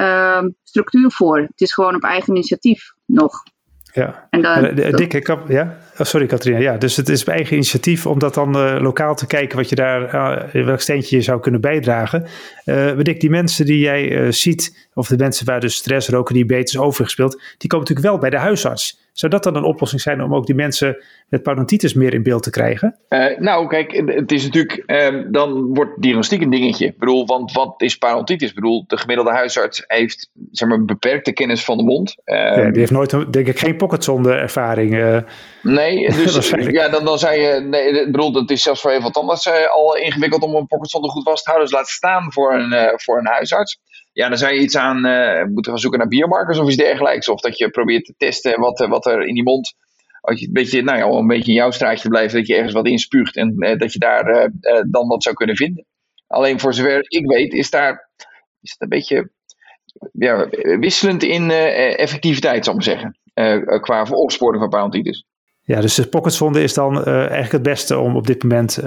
uh, 0.00 0.42
structuur 0.62 1.10
voor. 1.10 1.38
Het 1.38 1.60
is 1.60 1.74
gewoon 1.74 1.94
op 1.94 2.02
eigen 2.02 2.34
initiatief 2.34 2.92
nog. 3.06 3.42
Ja, 3.92 4.26
en 4.30 4.42
dan, 4.42 4.74
Dick, 4.74 5.14
ik 5.14 5.26
heb, 5.26 5.44
ja? 5.48 5.76
Oh, 5.98 6.06
sorry 6.06 6.26
Katrina. 6.26 6.58
Ja, 6.58 6.76
dus 6.76 6.96
het 6.96 7.08
is 7.08 7.20
op 7.20 7.28
eigen 7.28 7.54
initiatief 7.54 8.06
om 8.06 8.18
dat 8.18 8.34
dan 8.34 8.56
uh, 8.56 8.80
lokaal 8.80 9.14
te 9.14 9.26
kijken 9.26 9.56
wat 9.56 9.68
je 9.68 9.74
daar, 9.74 10.14
uh, 10.54 10.64
welk 10.64 10.80
steentje 10.80 11.16
je 11.16 11.22
zou 11.22 11.40
kunnen 11.40 11.60
bijdragen. 11.60 12.26
Uh, 12.64 12.98
Dick, 12.98 13.20
die 13.20 13.30
mensen 13.30 13.66
die 13.66 13.78
jij 13.78 14.32
ziet, 14.32 14.88
of 14.94 15.08
de 15.08 15.16
mensen 15.16 15.46
waar 15.46 15.60
dus 15.60 15.74
stress, 15.74 16.08
roken, 16.08 16.34
diabetes, 16.34 16.78
overgespeeld, 16.78 17.42
die 17.58 17.70
komen 17.70 17.86
natuurlijk 17.86 18.06
wel 18.06 18.18
bij 18.18 18.30
de 18.30 18.38
huisarts. 18.44 19.00
Zou 19.18 19.32
dat 19.32 19.42
dan 19.42 19.56
een 19.56 19.64
oplossing 19.64 20.00
zijn 20.00 20.22
om 20.22 20.34
ook 20.34 20.46
die 20.46 20.54
mensen 20.54 21.04
met 21.28 21.42
parodontitis 21.42 21.94
meer 21.94 22.14
in 22.14 22.22
beeld 22.22 22.42
te 22.42 22.50
krijgen? 22.50 22.98
Uh, 23.08 23.38
nou, 23.38 23.66
kijk, 23.66 23.92
het 24.06 24.32
is 24.32 24.44
natuurlijk, 24.44 24.82
uh, 24.86 25.24
dan 25.30 25.74
wordt 25.74 26.02
diagnostiek 26.02 26.42
een 26.42 26.50
dingetje. 26.50 26.86
Ik 26.86 26.98
bedoel, 26.98 27.26
want 27.26 27.52
wat 27.52 27.74
is 27.76 27.96
parodontitis? 27.96 28.48
Ik 28.48 28.54
bedoel, 28.54 28.84
de 28.86 28.96
gemiddelde 28.96 29.30
huisarts 29.30 29.84
heeft 29.86 30.30
zeg 30.50 30.68
maar, 30.68 30.84
beperkte 30.84 31.32
kennis 31.32 31.64
van 31.64 31.76
de 31.76 31.82
mond. 31.82 32.16
Uh, 32.24 32.36
ja, 32.36 32.70
die 32.70 32.78
heeft 32.78 32.90
nooit, 32.90 33.32
denk 33.32 33.46
ik, 33.46 33.58
geen 33.58 33.76
pocketzonde 33.76 34.32
ervaring. 34.32 34.98
Eh. 34.98 35.18
nee, 35.62 36.10
dus 36.24 36.50
ja, 36.50 36.88
dan, 36.88 37.04
dan 37.04 37.18
zei 37.18 37.40
je, 37.40 37.60
nee, 37.60 37.88
ik 37.88 38.12
bedoel, 38.12 38.34
het 38.34 38.50
is 38.50 38.62
zelfs 38.62 38.80
voor 38.80 38.90
heel 38.90 39.02
wat 39.02 39.16
anders 39.16 39.50
al 39.70 39.96
ingewikkeld 39.96 40.42
om 40.42 40.54
een 40.54 40.66
pocketsonde 40.66 41.08
goed 41.08 41.22
vast 41.22 41.44
te 41.44 41.50
houden. 41.50 41.70
Dus 41.70 41.78
laat 41.78 41.88
staan 41.88 42.32
voor 42.32 42.54
een, 42.54 42.92
voor 43.00 43.18
een 43.18 43.26
huisarts 43.26 43.80
ja, 44.18 44.28
dan 44.28 44.38
zou 44.38 44.52
je 44.52 44.60
iets 44.60 44.76
aan 44.76 45.06
uh, 45.06 45.44
moeten 45.44 45.72
gaan 45.72 45.80
zoeken 45.80 45.98
naar 45.98 46.08
biomarkers 46.08 46.58
of 46.58 46.66
iets 46.66 46.76
dergelijks. 46.76 47.28
Of 47.28 47.40
dat 47.40 47.58
je 47.58 47.70
probeert 47.70 48.04
te 48.04 48.14
testen 48.16 48.60
wat, 48.60 48.86
wat 48.88 49.06
er 49.06 49.26
in 49.26 49.34
die 49.34 49.42
mond. 49.42 49.74
Als 50.20 50.40
je 50.40 50.46
een 50.46 50.52
beetje, 50.52 50.82
nou 50.82 50.98
ja, 50.98 51.18
een 51.18 51.26
beetje 51.26 51.50
in 51.50 51.58
jouw 51.58 51.70
straatje 51.70 52.08
blijft, 52.08 52.34
dat 52.34 52.46
je 52.46 52.54
ergens 52.54 52.72
wat 52.72 52.86
inspuugt 52.86 53.36
en 53.36 53.54
uh, 53.56 53.78
dat 53.78 53.92
je 53.92 53.98
daar 53.98 54.28
uh, 54.28 54.48
dan 54.90 55.08
wat 55.08 55.22
zou 55.22 55.34
kunnen 55.34 55.56
vinden. 55.56 55.86
Alleen 56.26 56.60
voor 56.60 56.74
zover 56.74 57.04
ik 57.08 57.26
weet, 57.26 57.52
is 57.52 57.70
daar 57.70 58.10
is 58.60 58.70
het 58.70 58.80
een 58.80 58.88
beetje 58.88 59.30
ja, 60.12 60.48
wisselend 60.78 61.22
in 61.22 61.50
effectiviteit, 61.50 62.64
zal 62.64 62.74
ik 62.74 62.86
maar 62.86 63.12
zeggen. 63.34 63.80
qua 63.80 64.02
opsporing 64.02 64.60
van 64.60 64.70
parodontitis. 64.70 65.24
Ja, 65.62 65.80
dus 65.80 65.94
de 65.94 66.08
pocketsonde 66.08 66.62
is 66.62 66.74
dan 66.74 67.04
eigenlijk 67.04 67.52
het 67.52 67.62
beste 67.62 67.98
om 67.98 68.16
op 68.16 68.26
dit 68.26 68.42
moment 68.42 68.78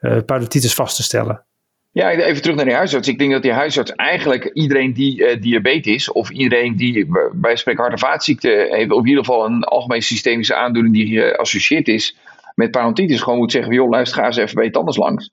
parodontitis 0.00 0.74
vast 0.74 0.96
te 0.96 1.02
stellen. 1.02 1.46
Ja, 1.94 2.10
even 2.10 2.42
terug 2.42 2.56
naar 2.56 2.64
die 2.64 2.74
huisarts. 2.74 3.08
Ik 3.08 3.18
denk 3.18 3.32
dat 3.32 3.42
die 3.42 3.52
huisarts 3.52 3.92
eigenlijk 3.92 4.50
iedereen 4.52 4.92
die 4.92 5.20
uh, 5.20 5.40
diabetes 5.40 6.12
of 6.12 6.30
iedereen 6.30 6.76
die 6.76 7.06
bij 7.32 7.56
spreken 7.56 7.80
hart- 7.82 7.92
en 7.92 8.08
vaatziekten 8.08 8.50
heeft, 8.50 8.90
in 8.90 9.06
ieder 9.06 9.24
geval 9.24 9.44
een 9.44 9.64
algemene 9.64 10.02
systemische 10.02 10.54
aandoening 10.54 10.94
die 10.94 11.06
geassocieerd 11.06 11.88
is 11.88 12.16
met 12.54 12.70
parodontitis, 12.70 13.22
gewoon 13.22 13.38
moet 13.38 13.52
zeggen: 13.52 13.74
joh, 13.74 13.90
luister, 13.90 14.18
ga 14.18 14.26
eens 14.26 14.36
even 14.36 14.54
bij 14.54 14.64
je 14.64 14.70
tandarts 14.70 14.98
langs. 14.98 15.30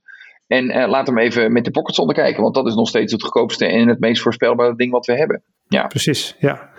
En 0.47 0.77
uh, 0.77 0.87
laat 0.87 1.07
hem 1.07 1.17
even 1.17 1.51
met 1.51 1.65
de 1.65 1.71
pocketsonde 1.71 2.13
kijken, 2.13 2.41
want 2.41 2.55
dat 2.55 2.67
is 2.67 2.75
nog 2.75 2.87
steeds 2.87 3.11
het 3.11 3.21
goedkoopste 3.21 3.65
en 3.65 3.87
het 3.87 3.99
meest 3.99 4.21
voorspelbare 4.21 4.75
ding 4.75 4.91
wat 4.91 5.05
we 5.05 5.17
hebben. 5.17 5.43
Ja. 5.67 5.87
Precies, 5.87 6.35
ja. 6.39 6.70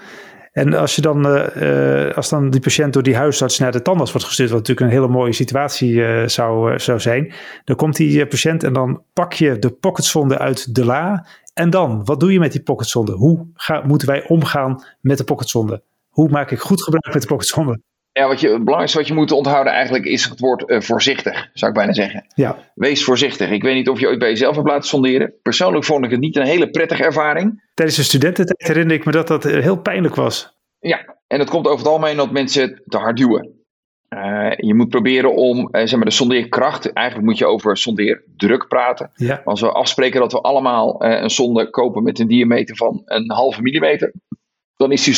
En 0.52 0.74
als, 0.74 0.94
je 0.94 1.02
dan, 1.02 1.26
uh, 1.26 2.14
als 2.14 2.28
dan 2.28 2.50
die 2.50 2.60
patiënt 2.60 2.92
door 2.92 3.02
die 3.02 3.16
huisarts 3.16 3.58
naar 3.58 3.72
de 3.72 3.82
tandarts 3.82 4.12
wordt 4.12 4.26
gestuurd, 4.26 4.50
wat 4.50 4.58
natuurlijk 4.58 4.86
een 4.86 4.96
hele 4.96 5.12
mooie 5.12 5.32
situatie 5.32 5.92
uh, 5.92 6.26
zou, 6.26 6.72
uh, 6.72 6.78
zou 6.78 7.00
zijn, 7.00 7.32
dan 7.64 7.76
komt 7.76 7.96
die 7.96 8.26
patiënt 8.26 8.64
en 8.64 8.72
dan 8.72 9.02
pak 9.12 9.32
je 9.32 9.58
de 9.58 9.70
pocketsonde 9.70 10.38
uit 10.38 10.74
de 10.74 10.84
la. 10.84 11.26
En 11.54 11.70
dan, 11.70 12.04
wat 12.04 12.20
doe 12.20 12.32
je 12.32 12.38
met 12.38 12.52
die 12.52 12.62
pocketsonde? 12.62 13.12
Hoe 13.12 13.46
moeten 13.84 14.08
wij 14.08 14.26
omgaan 14.28 14.84
met 15.00 15.18
de 15.18 15.24
pocketsonde? 15.24 15.82
Hoe 16.08 16.28
maak 16.28 16.50
ik 16.50 16.60
goed 16.60 16.82
gebruik 16.82 17.14
met 17.14 17.22
de 17.22 17.28
pocketsonde? 17.28 17.80
Ja, 18.12 18.28
wat 18.28 18.40
je, 18.40 18.48
het 18.48 18.58
belangrijkste 18.58 18.98
wat 18.98 19.08
je 19.08 19.14
moet 19.14 19.32
onthouden 19.32 19.72
eigenlijk 19.72 20.04
is 20.04 20.24
het 20.24 20.40
woord 20.40 20.64
voorzichtig, 20.84 21.48
zou 21.52 21.70
ik 21.70 21.76
bijna 21.76 21.92
zeggen. 21.92 22.26
Ja. 22.34 22.58
Wees 22.74 23.04
voorzichtig. 23.04 23.50
Ik 23.50 23.62
weet 23.62 23.74
niet 23.74 23.88
of 23.88 24.00
je 24.00 24.08
ooit 24.08 24.18
bij 24.18 24.28
jezelf 24.28 24.56
hebt 24.56 24.68
laten 24.68 24.88
sonderen. 24.88 25.34
Persoonlijk 25.42 25.84
vond 25.84 26.04
ik 26.04 26.10
het 26.10 26.20
niet 26.20 26.36
een 26.36 26.46
hele 26.46 26.70
prettige 26.70 27.04
ervaring. 27.04 27.70
Tijdens 27.74 27.96
de 27.96 28.04
studententijd 28.04 28.68
herinner 28.68 28.96
ik 28.96 29.04
me 29.04 29.12
dat 29.12 29.28
dat 29.28 29.44
heel 29.44 29.80
pijnlijk 29.80 30.14
was. 30.14 30.56
Ja, 30.78 31.16
en 31.26 31.38
het 31.38 31.50
komt 31.50 31.66
over 31.66 31.78
het 31.78 31.88
algemeen 31.88 32.16
dat 32.16 32.30
mensen 32.30 32.82
te 32.86 32.96
hard 32.96 33.16
duwen. 33.16 33.60
Uh, 34.08 34.50
je 34.56 34.74
moet 34.74 34.88
proberen 34.88 35.34
om 35.34 35.58
uh, 35.58 35.66
zeg 35.70 35.94
maar 35.94 36.04
de 36.04 36.10
sondeerkracht, 36.10 36.92
eigenlijk 36.92 37.26
moet 37.28 37.38
je 37.38 37.46
over 37.46 37.76
sondeerdruk 37.76 38.68
praten. 38.68 39.10
Ja. 39.14 39.40
Als 39.44 39.60
we 39.60 39.72
afspreken 39.72 40.20
dat 40.20 40.32
we 40.32 40.40
allemaal 40.40 41.04
uh, 41.04 41.20
een 41.20 41.30
sonde 41.30 41.70
kopen 41.70 42.02
met 42.02 42.18
een 42.18 42.26
diameter 42.26 42.76
van 42.76 43.02
een 43.04 43.30
halve 43.30 43.62
millimeter, 43.62 44.12
dan 44.76 44.92
is 44.92 45.04
die 45.04 45.14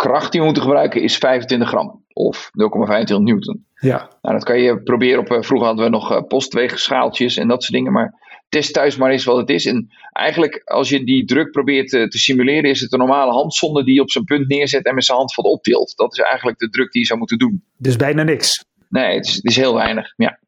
sondeerkracht 0.00 0.32
die 0.32 0.40
we 0.40 0.46
moeten 0.46 0.62
gebruiken 0.62 1.02
is 1.02 1.16
25 1.16 1.68
gram 1.68 2.04
of 2.12 2.50
0,25 2.50 3.16
newton. 3.22 3.64
Ja. 3.74 4.10
Nou, 4.22 4.34
dat 4.34 4.44
kan 4.44 4.60
je 4.60 4.82
proberen 4.82 5.18
op, 5.18 5.44
vroeger 5.44 5.66
hadden 5.66 5.84
we 5.84 5.90
nog 5.90 6.26
postweegschaaltjes 6.26 7.36
en 7.36 7.48
dat 7.48 7.62
soort 7.62 7.74
dingen, 7.74 7.92
maar 7.92 8.14
test 8.48 8.72
thuis 8.72 8.96
maar 8.96 9.10
eens 9.10 9.24
wat 9.24 9.36
het 9.36 9.50
is. 9.50 9.66
En 9.66 9.88
eigenlijk, 10.12 10.62
als 10.64 10.88
je 10.88 11.04
die 11.04 11.24
druk 11.24 11.50
probeert 11.50 11.88
te, 11.88 12.08
te, 12.08 12.18
simuleren, 12.18 12.70
is 12.70 12.80
het 12.80 12.92
een 12.92 12.98
normale 12.98 13.32
handzonde 13.32 13.84
die 13.84 13.94
je 13.94 14.00
op 14.00 14.10
zijn 14.10 14.24
punt 14.24 14.48
neerzet 14.48 14.84
en 14.84 14.94
met 14.94 15.04
zijn 15.04 15.18
hand 15.18 15.34
wat 15.34 15.44
optilt. 15.44 15.92
Dat 15.96 16.12
is 16.12 16.18
eigenlijk 16.18 16.58
de 16.58 16.70
druk 16.70 16.92
die 16.92 17.00
je 17.00 17.06
zou 17.06 17.18
moeten 17.18 17.38
doen. 17.38 17.64
Dus 17.76 17.96
bijna 17.96 18.22
niks? 18.22 18.64
Nee, 18.88 19.14
het 19.14 19.26
is, 19.26 19.34
het 19.34 19.44
is 19.44 19.56
heel 19.56 19.74
weinig. 19.74 20.12
Ja. 20.16 20.38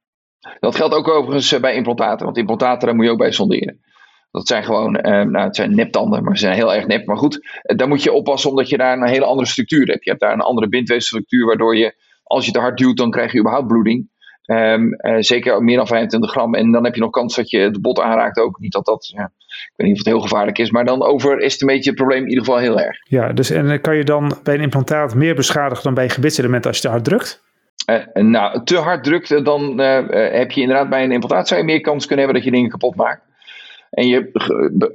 Dat 0.61 0.75
geldt 0.75 0.95
ook 0.95 1.09
overigens 1.09 1.61
bij 1.61 1.75
implantaten, 1.75 2.25
want 2.25 2.37
implantaten 2.37 2.87
daar 2.87 2.97
moet 2.97 3.05
je 3.05 3.11
ook 3.11 3.19
bij 3.19 3.33
sonderen. 3.33 3.81
Dat 4.33 4.47
zijn 4.47 4.65
gewoon, 4.65 4.97
eh, 4.97 5.23
nou 5.23 5.47
het 5.47 5.57
zijn 5.57 5.75
neptanden, 5.75 6.25
maar 6.25 6.37
ze 6.37 6.45
zijn 6.45 6.57
heel 6.57 6.75
erg 6.75 6.87
nep. 6.87 7.07
Maar 7.07 7.17
goed, 7.17 7.61
eh, 7.63 7.77
daar 7.77 7.89
moet 7.89 8.03
je 8.03 8.13
oppassen 8.13 8.51
omdat 8.51 8.69
je 8.69 8.77
daar 8.77 8.97
een 8.97 9.09
hele 9.09 9.25
andere 9.25 9.49
structuur 9.49 9.87
hebt. 9.87 10.05
Je 10.05 10.11
hebt 10.11 10.23
daar 10.23 10.33
een 10.33 10.41
andere 10.41 10.69
bindweefselstructuur, 10.69 11.47
waardoor 11.47 11.77
je, 11.77 11.95
als 12.23 12.47
je 12.47 12.53
te 12.53 12.59
hard 12.59 12.79
duwt, 12.79 12.97
dan 12.97 13.11
krijg 13.11 13.33
je 13.33 13.39
überhaupt 13.39 13.67
bloeding. 13.67 14.11
Um, 14.47 14.89
uh, 14.93 15.17
zeker 15.19 15.63
meer 15.63 15.77
dan 15.77 15.87
25 15.87 16.31
gram. 16.31 16.55
En 16.55 16.73
dan 16.73 16.85
heb 16.85 16.95
je 16.95 17.01
nog 17.01 17.11
kans 17.11 17.37
dat 17.37 17.51
je 17.51 17.59
het 17.59 17.81
bot 17.81 18.01
aanraakt 18.01 18.39
ook. 18.39 18.59
Niet 18.59 18.73
dat 18.73 18.85
dat, 18.85 19.13
ja, 19.17 19.33
ik 19.47 19.73
weet 19.77 19.87
niet 19.87 19.99
of 19.99 20.05
het 20.05 20.15
heel 20.15 20.21
gevaarlijk 20.21 20.59
is. 20.59 20.71
Maar 20.71 20.85
dan 20.85 21.03
overestimeer 21.03 21.77
je 21.77 21.83
het 21.83 21.95
probleem 21.95 22.23
in 22.23 22.29
ieder 22.29 22.45
geval 22.45 22.61
heel 22.61 22.81
erg. 22.81 22.97
Ja, 23.09 23.33
dus 23.33 23.51
en 23.51 23.81
kan 23.81 23.97
je 23.97 24.05
dan 24.05 24.39
bij 24.43 24.55
een 24.55 24.61
implantaat 24.61 25.15
meer 25.15 25.35
beschadigen 25.35 25.85
dan 25.85 25.95
bij 25.95 26.09
gebitselementen 26.09 26.71
als 26.71 26.79
je 26.79 26.85
te 26.85 26.91
hard 26.91 27.05
drukt? 27.05 27.43
Uh, 27.91 28.25
nou, 28.25 28.65
te 28.65 28.77
hard 28.77 29.05
drukt, 29.05 29.45
dan 29.45 29.81
uh, 29.81 30.09
heb 30.33 30.51
je 30.51 30.61
inderdaad 30.61 30.89
bij 30.89 31.05
een 31.05 31.13
implantaat 31.13 31.49
zou 31.49 31.61
je 31.61 31.67
meer 31.67 31.81
kans 31.81 32.07
kunnen 32.07 32.25
hebben 32.25 32.43
dat 32.43 32.53
je 32.53 32.57
dingen 32.57 32.71
kapot 32.71 32.95
maakt. 32.95 33.32
En 33.93 34.09
je, 34.09 34.31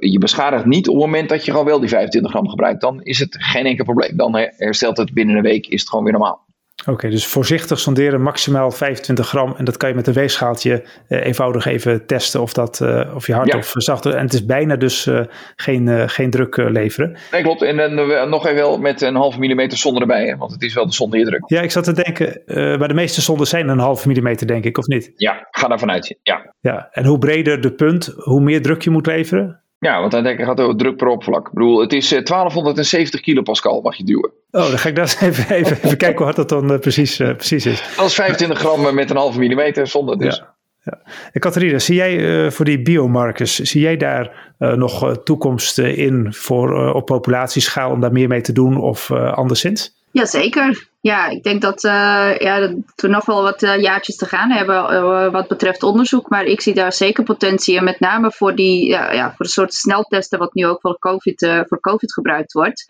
je 0.00 0.18
beschadigt 0.18 0.64
niet 0.64 0.88
op 0.88 0.94
het 0.94 1.04
moment 1.04 1.28
dat 1.28 1.44
je 1.44 1.50
gewoon 1.50 1.66
wel 1.66 1.80
die 1.80 1.88
25 1.88 2.30
gram 2.30 2.48
gebruikt. 2.48 2.80
Dan 2.80 3.02
is 3.02 3.18
het 3.18 3.36
geen 3.38 3.66
enkel 3.66 3.84
probleem. 3.84 4.16
Dan 4.16 4.36
herstelt 4.36 4.96
het 4.96 5.12
binnen 5.12 5.36
een 5.36 5.42
week, 5.42 5.66
is 5.66 5.80
het 5.80 5.88
gewoon 5.88 6.04
weer 6.04 6.12
normaal. 6.12 6.47
Oké, 6.88 6.96
okay, 6.96 7.10
dus 7.10 7.26
voorzichtig 7.26 7.78
sonderen, 7.78 8.22
maximaal 8.22 8.70
25 8.70 9.28
gram. 9.28 9.54
En 9.56 9.64
dat 9.64 9.76
kan 9.76 9.88
je 9.88 9.94
met 9.94 10.06
een 10.06 10.12
weegschaaltje 10.12 10.84
uh, 11.08 11.26
eenvoudig 11.26 11.66
even 11.66 12.06
testen 12.06 12.40
of, 12.40 12.52
dat, 12.52 12.80
uh, 12.82 13.14
of 13.14 13.26
je 13.26 13.34
hard 13.34 13.52
ja. 13.52 13.58
of 13.58 13.72
zachter. 13.76 14.14
En 14.14 14.24
het 14.24 14.32
is 14.32 14.44
bijna 14.44 14.76
dus 14.76 15.06
uh, 15.06 15.20
geen, 15.56 16.10
geen 16.10 16.30
druk 16.30 16.56
leveren. 16.56 17.16
Nee, 17.32 17.42
klopt. 17.42 17.62
En 17.62 17.76
dan 17.76 17.94
nog 18.28 18.46
even 18.46 18.56
wel 18.56 18.78
met 18.78 19.00
een 19.00 19.14
halve 19.14 19.38
millimeter 19.38 19.78
zonde 19.78 20.00
erbij, 20.00 20.26
hè? 20.26 20.36
want 20.36 20.52
het 20.52 20.62
is 20.62 20.74
wel 20.74 20.86
de 20.86 20.92
zondeerdruk. 20.92 21.42
Ja, 21.46 21.60
ik 21.60 21.70
zat 21.70 21.84
te 21.84 21.92
denken, 21.92 22.42
maar 22.78 22.88
de 22.88 22.94
meeste 22.94 23.20
zonden 23.20 23.46
zijn 23.46 23.68
een 23.68 23.78
halve 23.78 24.08
millimeter, 24.08 24.46
denk 24.46 24.64
ik, 24.64 24.78
of 24.78 24.86
niet? 24.86 25.12
Ja, 25.16 25.48
ga 25.50 25.68
daarvan 25.68 25.90
uit. 25.90 26.18
Ja. 26.22 26.54
ja. 26.60 26.88
En 26.92 27.04
hoe 27.04 27.18
breder 27.18 27.60
de 27.60 27.72
punt, 27.72 28.14
hoe 28.16 28.40
meer 28.40 28.62
druk 28.62 28.82
je 28.82 28.90
moet 28.90 29.06
leveren? 29.06 29.62
Ja, 29.78 30.00
want 30.00 30.12
dan 30.12 30.22
denk 30.22 30.38
ik 30.38 30.44
gaat 30.44 30.58
het 30.58 30.78
druk 30.78 30.96
per 30.96 31.06
oppervlak. 31.06 31.46
Ik 31.46 31.52
bedoel, 31.52 31.80
het 31.80 31.92
is 31.92 32.08
1270 32.08 33.20
kilopascal 33.20 33.80
mag 33.80 33.96
je 33.96 34.04
duwen. 34.04 34.30
Oh, 34.50 34.68
dan 34.68 34.78
ga 34.78 34.88
ik 34.88 34.96
daar 34.96 35.16
even, 35.20 35.54
even, 35.54 35.76
even 35.76 35.96
kijken 35.96 36.16
hoe 36.16 36.24
hard 36.24 36.36
dat 36.36 36.48
dan 36.48 36.72
uh, 36.72 36.78
precies, 36.78 37.20
uh, 37.20 37.34
precies 37.34 37.66
is. 37.66 37.94
Dat 37.96 38.06
is 38.06 38.14
25 38.14 38.58
gram 38.58 38.94
met 38.94 39.10
een 39.10 39.16
halve 39.16 39.38
millimeter 39.38 39.86
zonde 39.86 40.16
dus. 40.16 40.36
Ja. 40.36 40.56
Ja. 40.82 41.00
Catharina, 41.40 41.78
zie 41.78 41.94
jij 41.94 42.50
voor 42.50 42.64
die 42.64 42.82
biomarkers, 42.82 43.58
zie 43.58 43.80
jij 43.80 43.96
daar 43.96 44.54
nog 44.58 45.22
toekomst 45.24 45.78
in 45.78 46.26
voor 46.30 46.92
op 46.94 47.06
populatieschaal 47.06 47.90
om 47.90 48.00
daar 48.00 48.12
meer 48.12 48.28
mee 48.28 48.40
te 48.40 48.52
doen 48.52 48.80
of 48.80 49.10
anderszins? 49.10 49.94
Jazeker. 50.10 50.87
Ja, 51.00 51.28
ik 51.28 51.42
denk 51.42 51.62
dat, 51.62 51.84
uh, 51.84 52.38
ja, 52.38 52.58
dat 52.60 52.72
we 52.96 53.08
nog 53.08 53.24
wel 53.24 53.42
wat 53.42 53.62
uh, 53.62 53.80
jaartjes 53.80 54.16
te 54.16 54.26
gaan 54.26 54.50
hebben 54.50 54.92
uh, 54.92 55.30
wat 55.30 55.48
betreft 55.48 55.82
onderzoek. 55.82 56.28
Maar 56.28 56.44
ik 56.44 56.60
zie 56.60 56.74
daar 56.74 56.92
zeker 56.92 57.24
potentie 57.24 57.76
in. 57.76 57.84
Met 57.84 58.00
name 58.00 58.32
voor, 58.32 58.54
die, 58.54 58.86
ja, 58.86 59.32
voor 59.36 59.44
een 59.44 59.50
soort 59.50 59.74
sneltesten 59.74 60.38
wat 60.38 60.54
nu 60.54 60.66
ook 60.66 60.80
voor 60.80 60.98
COVID, 60.98 61.64
voor 61.68 61.80
COVID 61.80 62.12
gebruikt 62.12 62.52
wordt. 62.52 62.84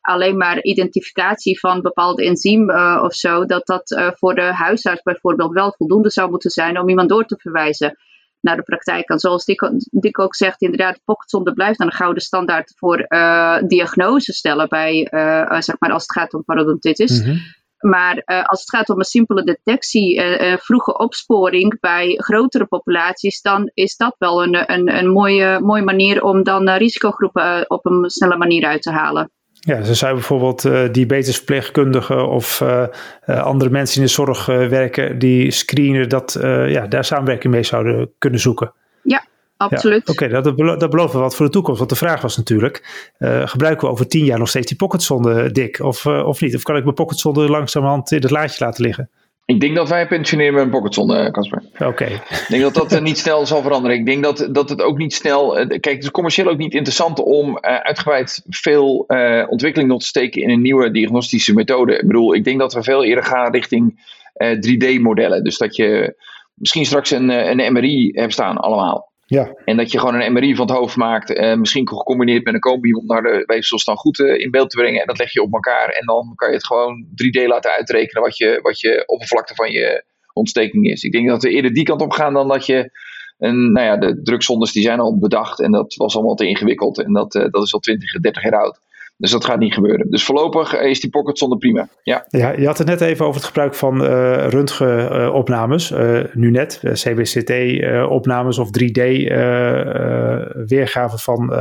Alleen 0.00 0.36
maar 0.36 0.62
identificatie 0.62 1.58
van 1.58 1.82
bepaalde 1.82 2.24
enzym 2.24 2.70
of 3.00 3.14
zo. 3.14 3.44
Dat 3.44 3.66
dat 3.66 4.14
voor 4.18 4.34
de 4.34 4.52
huisarts 4.52 5.02
bijvoorbeeld 5.02 5.52
wel 5.52 5.74
voldoende 5.76 6.10
zou 6.10 6.30
moeten 6.30 6.50
zijn 6.50 6.80
om 6.80 6.88
iemand 6.88 7.08
door 7.08 7.24
te 7.24 7.36
verwijzen 7.38 7.96
naar 8.44 8.56
de 8.56 8.62
praktijk 8.62 9.06
kan. 9.06 9.18
Zoals 9.18 9.44
Dick, 9.90 10.18
ook 10.18 10.34
zegt, 10.34 10.62
inderdaad, 10.62 11.00
pocketzonde 11.04 11.52
blijft 11.52 11.80
een 11.80 11.92
gouden 11.92 12.22
standaard 12.22 12.72
voor 12.76 13.06
uh, 13.08 13.58
diagnose 13.66 14.32
stellen 14.32 14.68
bij, 14.68 15.08
uh, 15.10 15.60
zeg 15.60 15.76
maar, 15.78 15.92
als 15.92 16.02
het 16.02 16.12
gaat 16.12 16.34
om 16.34 16.44
parodontitis. 16.44 17.24
Mm 17.24 17.38
Maar 17.78 18.22
uh, 18.26 18.44
als 18.44 18.60
het 18.60 18.70
gaat 18.70 18.88
om 18.88 18.98
een 18.98 19.04
simpele 19.04 19.44
detectie, 19.44 20.20
vroege 20.58 20.98
opsporing 20.98 21.80
bij 21.80 22.14
grotere 22.16 22.66
populaties, 22.66 23.40
dan 23.40 23.70
is 23.74 23.96
dat 23.96 24.14
wel 24.18 24.42
een, 24.42 24.72
een, 24.72 24.96
een 24.96 25.10
mooie, 25.10 25.60
mooie 25.60 25.82
manier 25.82 26.22
om 26.22 26.42
dan 26.42 26.70
risicogroepen 26.70 27.70
op 27.70 27.86
een 27.86 28.10
snelle 28.10 28.36
manier 28.36 28.66
uit 28.66 28.82
te 28.82 28.90
halen. 28.90 29.30
Ja, 29.66 29.82
ze 29.82 29.94
zijn 29.94 30.14
bijvoorbeeld 30.14 30.64
uh, 30.64 30.92
diabetesverpleegkundigen 30.92 32.28
of 32.28 32.60
uh, 32.60 32.86
uh, 33.26 33.42
andere 33.42 33.70
mensen 33.70 33.96
in 33.96 34.06
de 34.06 34.12
zorg 34.12 34.46
werken 34.46 35.18
die 35.18 35.50
screenen, 35.50 36.08
dat 36.08 36.38
ja, 36.66 36.86
daar 36.86 37.04
samenwerking 37.04 37.52
mee 37.52 37.62
zouden 37.62 38.10
kunnen 38.18 38.40
zoeken. 38.40 38.72
Ja, 39.02 39.24
absoluut. 39.56 40.06
Ja, 40.06 40.12
Oké, 40.12 40.24
okay, 40.24 40.42
dat, 40.42 40.56
dat, 40.56 40.80
dat 40.80 40.90
belooft 40.90 41.12
wat 41.12 41.36
voor 41.36 41.46
de 41.46 41.52
toekomst. 41.52 41.78
Want 41.78 41.90
de 41.90 41.96
vraag 41.96 42.20
was 42.20 42.36
natuurlijk, 42.36 43.08
gebruiken 43.44 43.86
we 43.86 43.92
over 43.92 44.08
tien 44.08 44.24
jaar 44.24 44.38
nog 44.38 44.48
steeds 44.48 44.66
die 44.66 44.76
pocketzonde, 44.76 45.50
dik 45.50 45.80
of, 45.80 46.06
of 46.06 46.40
niet? 46.40 46.54
Of 46.54 46.62
kan 46.62 46.76
ik 46.76 46.82
mijn 46.82 46.94
pocketzonde 46.94 47.48
langzamerhand 47.48 48.12
in 48.12 48.22
het 48.22 48.30
laadje 48.30 48.64
laten 48.64 48.84
liggen? 48.84 49.10
Ik 49.46 49.60
denk 49.60 49.76
dat 49.76 49.88
wij 49.88 50.06
pensioneren 50.06 50.54
met 50.54 50.62
een 50.62 50.70
pocketzone, 50.70 51.30
Casper. 51.30 51.62
Oké. 51.78 52.04
Ik 52.04 52.46
denk 52.48 52.62
dat 52.62 52.74
dat 52.74 52.92
uh, 52.92 53.00
niet 53.00 53.18
snel 53.18 53.46
zal 53.46 53.62
veranderen. 53.62 53.96
Ik 53.96 54.06
denk 54.06 54.22
dat, 54.22 54.48
dat 54.52 54.68
het 54.68 54.82
ook 54.82 54.98
niet 54.98 55.14
snel. 55.14 55.60
Uh, 55.60 55.66
kijk, 55.66 55.84
het 55.84 56.02
is 56.02 56.10
commercieel 56.10 56.48
ook 56.48 56.58
niet 56.58 56.74
interessant 56.74 57.20
om 57.20 57.48
uh, 57.48 57.56
uitgebreid 57.76 58.42
veel 58.48 59.06
ontwikkeling 59.48 59.90
nog 59.90 60.00
te 60.00 60.06
steken 60.06 60.42
in 60.42 60.50
een 60.50 60.62
nieuwe 60.62 60.90
diagnostische 60.90 61.54
methode. 61.54 61.98
Ik 61.98 62.06
bedoel, 62.06 62.34
ik 62.34 62.44
denk 62.44 62.58
dat 62.58 62.72
we 62.72 62.82
veel 62.82 63.04
eerder 63.04 63.24
gaan 63.24 63.52
richting 63.52 64.12
3D-modellen. 64.42 65.44
Dus 65.44 65.58
dat 65.58 65.76
je 65.76 66.16
misschien 66.54 66.86
straks 66.86 67.10
een, 67.10 67.28
een 67.28 67.72
MRI 67.72 68.10
hebt 68.12 68.32
staan, 68.32 68.56
allemaal. 68.56 69.12
Ja. 69.26 69.54
En 69.64 69.76
dat 69.76 69.92
je 69.92 69.98
gewoon 69.98 70.20
een 70.20 70.32
MRI 70.32 70.56
van 70.56 70.66
het 70.66 70.76
hoofd 70.76 70.96
maakt, 70.96 71.30
uh, 71.30 71.54
misschien 71.54 71.88
gecombineerd 71.88 72.44
met 72.44 72.54
een 72.54 72.60
combi 72.60 72.92
om 72.92 73.06
naar 73.06 73.22
de 73.22 73.42
weefsels 73.46 73.84
dan 73.84 73.96
goed 73.96 74.18
uh, 74.18 74.38
in 74.38 74.50
beeld 74.50 74.70
te 74.70 74.76
brengen. 74.76 75.00
En 75.00 75.06
dat 75.06 75.18
leg 75.18 75.32
je 75.32 75.42
op 75.42 75.52
elkaar 75.52 75.88
en 75.88 76.06
dan 76.06 76.32
kan 76.34 76.48
je 76.48 76.54
het 76.54 76.66
gewoon 76.66 77.04
3D 77.04 77.46
laten 77.46 77.70
uitrekenen 77.70 78.22
wat 78.22 78.36
je, 78.36 78.58
wat 78.62 78.80
je 78.80 79.02
oppervlakte 79.06 79.54
van 79.54 79.70
je 79.70 80.04
ontsteking 80.32 80.86
is. 80.86 81.02
Ik 81.02 81.12
denk 81.12 81.28
dat 81.28 81.42
we 81.42 81.50
eerder 81.50 81.72
die 81.72 81.84
kant 81.84 82.00
op 82.00 82.12
gaan 82.12 82.32
dan 82.32 82.48
dat 82.48 82.66
je, 82.66 82.90
een, 83.38 83.72
nou 83.72 83.86
ja, 83.86 83.96
de 83.96 84.22
drugzondes 84.22 84.72
die 84.72 84.82
zijn 84.82 85.00
al 85.00 85.18
bedacht 85.18 85.60
en 85.60 85.72
dat 85.72 85.94
was 85.94 86.14
allemaal 86.14 86.34
te 86.34 86.46
ingewikkeld 86.46 87.02
en 87.02 87.12
dat, 87.12 87.34
uh, 87.34 87.44
dat 87.50 87.62
is 87.62 87.74
al 87.74 87.80
20, 87.80 88.20
30 88.20 88.42
jaar 88.42 88.60
oud. 88.60 88.78
Dus 89.16 89.30
dat 89.30 89.44
gaat 89.44 89.58
niet 89.58 89.74
gebeuren. 89.74 90.10
Dus 90.10 90.24
voorlopig 90.24 90.80
is 90.80 91.00
die 91.00 91.10
pocket 91.10 91.38
zonder 91.38 91.58
prima. 91.58 91.88
Ja. 92.02 92.24
ja, 92.28 92.50
je 92.50 92.66
had 92.66 92.78
het 92.78 92.86
net 92.86 93.00
even 93.00 93.26
over 93.26 93.36
het 93.36 93.46
gebruik 93.46 93.74
van 93.74 94.02
uh, 94.02 94.48
röntgenopnames. 94.48 95.90
Uh, 95.90 96.20
nu 96.32 96.50
net, 96.50 96.80
CBCT-opnames 96.92 98.58
of 98.58 98.68
3D-weergaven 98.68 101.18
van 101.18 101.52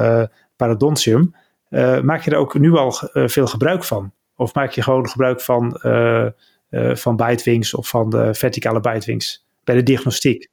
parodontium. 0.55 1.35
maak 2.03 2.21
je 2.21 2.31
er 2.31 2.37
ook 2.37 2.59
nu 2.59 2.71
al 2.71 2.93
veel 3.13 3.47
gebruik 3.47 3.83
van? 3.83 4.11
Of 4.35 4.53
maak 4.53 4.71
je 4.71 4.81
gewoon 4.81 5.09
gebruik 5.09 5.41
van, 5.41 5.79
van 6.93 7.15
bitewings 7.15 7.73
of 7.73 7.87
van 7.87 8.09
de 8.09 8.33
verticale 8.33 8.79
bitewings 8.79 9.45
bij 9.63 9.75
de 9.75 9.83
diagnostiek? 9.83 10.47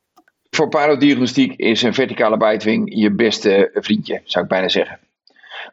Voor 0.51 0.69
parodiagnostiek 0.69 1.55
is 1.57 1.83
een 1.83 1.95
verticale 1.95 2.37
bitewing 2.37 2.95
je 2.95 3.15
beste 3.15 3.71
vriendje, 3.75 4.21
zou 4.25 4.45
ik 4.45 4.51
bijna 4.51 4.69
zeggen 4.69 4.99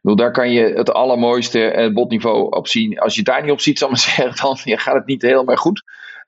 daar 0.02 0.32
kan 0.32 0.52
je 0.52 0.62
het 0.62 0.94
allermooiste 0.94 1.60
het 1.60 1.94
botniveau 1.94 2.50
op 2.50 2.68
zien. 2.68 3.00
Als 3.00 3.16
je 3.16 3.24
daar 3.24 3.42
niet 3.42 3.52
op 3.52 3.62
ziet, 3.62 3.78
zal 3.78 3.90
ik 3.90 3.98
zeggen, 4.08 4.36
dan 4.36 4.80
gaat 4.80 4.94
het 4.94 5.06
niet 5.06 5.22
helemaal 5.22 5.56
goed. 5.56 5.84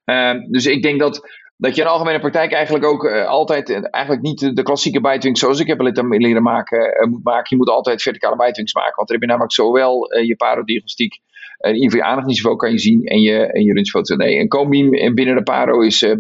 Uh, 0.06 0.34
dus 0.50 0.66
ik 0.66 0.82
denk 0.84 1.00
dat, 1.00 1.28
dat 1.58 1.76
je 1.76 1.82
in 1.82 1.88
algemene 1.88 2.20
praktijk 2.20 2.52
eigenlijk 2.52 2.86
ook 2.86 3.04
uh, 3.04 3.28
altijd, 3.28 3.70
uh, 3.70 3.78
eigenlijk 3.92 4.24
niet 4.24 4.56
de, 4.56 4.64
klassieke 4.64 5.02
bijtwings 5.02 5.40
zoals 5.40 5.60
ik 5.60 5.68
heb 5.68 5.80
leren 5.80 6.44
maken, 6.44 6.94
eh, 6.94 7.08
moet 7.08 7.24
maken. 7.24 7.48
Je 7.50 7.56
moet 7.56 7.70
altijd 7.70 8.02
verticale 8.02 8.36
bijtwings 8.36 8.74
maken. 8.74 8.96
Want 8.96 9.08
dan 9.08 9.18
heb 9.18 9.26
je 9.26 9.32
namelijk 9.32 9.56
zowel 9.56 10.20
je 10.22 10.36
parodiagnostiek, 10.36 11.20
in 11.60 11.90
je 11.90 12.04
aandachtsniveau 12.04 12.56
kan 12.56 12.72
je 12.72 12.80
zien 12.80 13.06
en 13.06 13.22
je, 13.22 13.52
en 13.52 13.64
je. 13.64 14.16
Nee, 14.16 14.40
een 14.40 14.48
combi 14.48 15.12
binnen 15.14 15.36
de 15.36 15.44
paro 15.44 15.82
is 15.82 16.16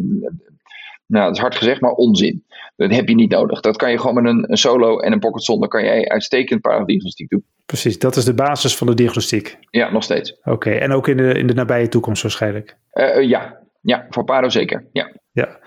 nou, 1.09 1.25
dat 1.25 1.35
is 1.35 1.41
hard 1.41 1.55
gezegd, 1.55 1.81
maar 1.81 1.91
onzin. 1.91 2.43
Dat 2.75 2.91
heb 2.91 3.07
je 3.07 3.15
niet 3.15 3.31
nodig. 3.31 3.59
Dat 3.59 3.77
kan 3.77 3.91
je 3.91 3.99
gewoon 3.99 4.15
met 4.15 4.25
een, 4.25 4.51
een 4.51 4.57
solo 4.57 4.99
en 4.99 5.11
een 5.11 5.19
pocket 5.19 5.67
kan 5.67 5.83
jij 5.83 6.09
uitstekend 6.09 6.61
paradiagnostiek 6.61 7.29
doen. 7.29 7.43
Precies, 7.65 7.99
dat 7.99 8.15
is 8.15 8.25
de 8.25 8.33
basis 8.33 8.77
van 8.77 8.87
de 8.87 8.93
diagnostiek. 8.93 9.57
Ja, 9.69 9.91
nog 9.91 10.03
steeds. 10.03 10.39
Oké, 10.43 10.69
en 10.69 10.91
ook 10.91 11.07
in 11.07 11.17
de, 11.17 11.33
in 11.33 11.47
de 11.47 11.53
nabije 11.53 11.87
toekomst 11.87 12.21
waarschijnlijk? 12.21 12.77
Uh, 12.93 13.21
ja. 13.21 13.59
ja, 13.81 14.05
voor 14.09 14.23
paro 14.23 14.49
zeker. 14.49 14.85
Ja. 14.91 15.11
ja. 15.31 15.59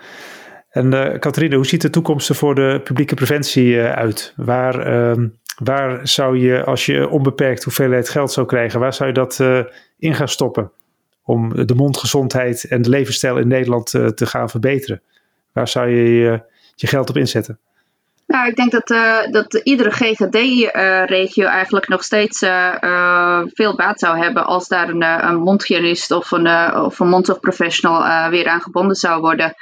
En 0.69 0.93
uh, 0.93 1.13
Catharine, 1.13 1.55
hoe 1.55 1.65
ziet 1.65 1.81
de 1.81 1.89
toekomst 1.89 2.29
er 2.29 2.35
voor 2.35 2.55
de 2.55 2.81
publieke 2.83 3.15
preventie 3.15 3.67
uh, 3.67 3.91
uit? 3.91 4.33
Waar, 4.35 4.79
ehm, 4.79 5.27
waar 5.63 6.07
zou 6.07 6.37
je, 6.37 6.63
als 6.63 6.85
je 6.85 7.09
onbeperkt 7.09 7.63
hoeveelheid 7.63 8.09
geld 8.09 8.31
zou 8.31 8.47
krijgen, 8.47 8.79
waar 8.79 8.93
zou 8.93 9.09
je 9.09 9.15
dat 9.15 9.39
in 9.97 10.13
gaan 10.13 10.29
stoppen? 10.29 10.71
Om 11.23 11.65
de 11.65 11.75
mondgezondheid 11.75 12.63
en 12.63 12.81
de 12.81 12.89
levensstijl 12.89 13.37
in 13.37 13.47
Nederland 13.47 13.89
te 13.89 14.25
gaan 14.25 14.49
verbeteren? 14.49 15.01
Waar 15.53 15.67
zou 15.67 15.89
je 15.89 16.13
je, 16.13 16.43
je 16.75 16.87
geld 16.87 17.09
op 17.09 17.17
inzetten? 17.17 17.59
Nou, 18.27 18.47
ik 18.47 18.55
denk 18.55 18.71
dat, 18.71 18.89
uh, 18.89 19.31
dat 19.31 19.53
iedere 19.53 19.91
GGD-regio 19.91 21.45
uh, 21.45 21.53
eigenlijk 21.53 21.87
nog 21.87 22.03
steeds 22.03 22.39
veel 23.53 23.75
baat 23.75 23.99
zou 23.99 24.17
hebben 24.17 24.45
als 24.45 24.67
daar 24.67 24.89
een, 24.89 25.27
een 25.27 25.35
mondhygiënist 25.35 26.11
of 26.11 26.31
een, 26.31 26.75
of 26.75 26.99
een 26.99 27.09
mondzorgprofessional 27.09 28.29
weer 28.29 28.47
aan 28.47 28.61
gebonden 28.61 28.95
zou 28.95 29.21
worden 29.21 29.53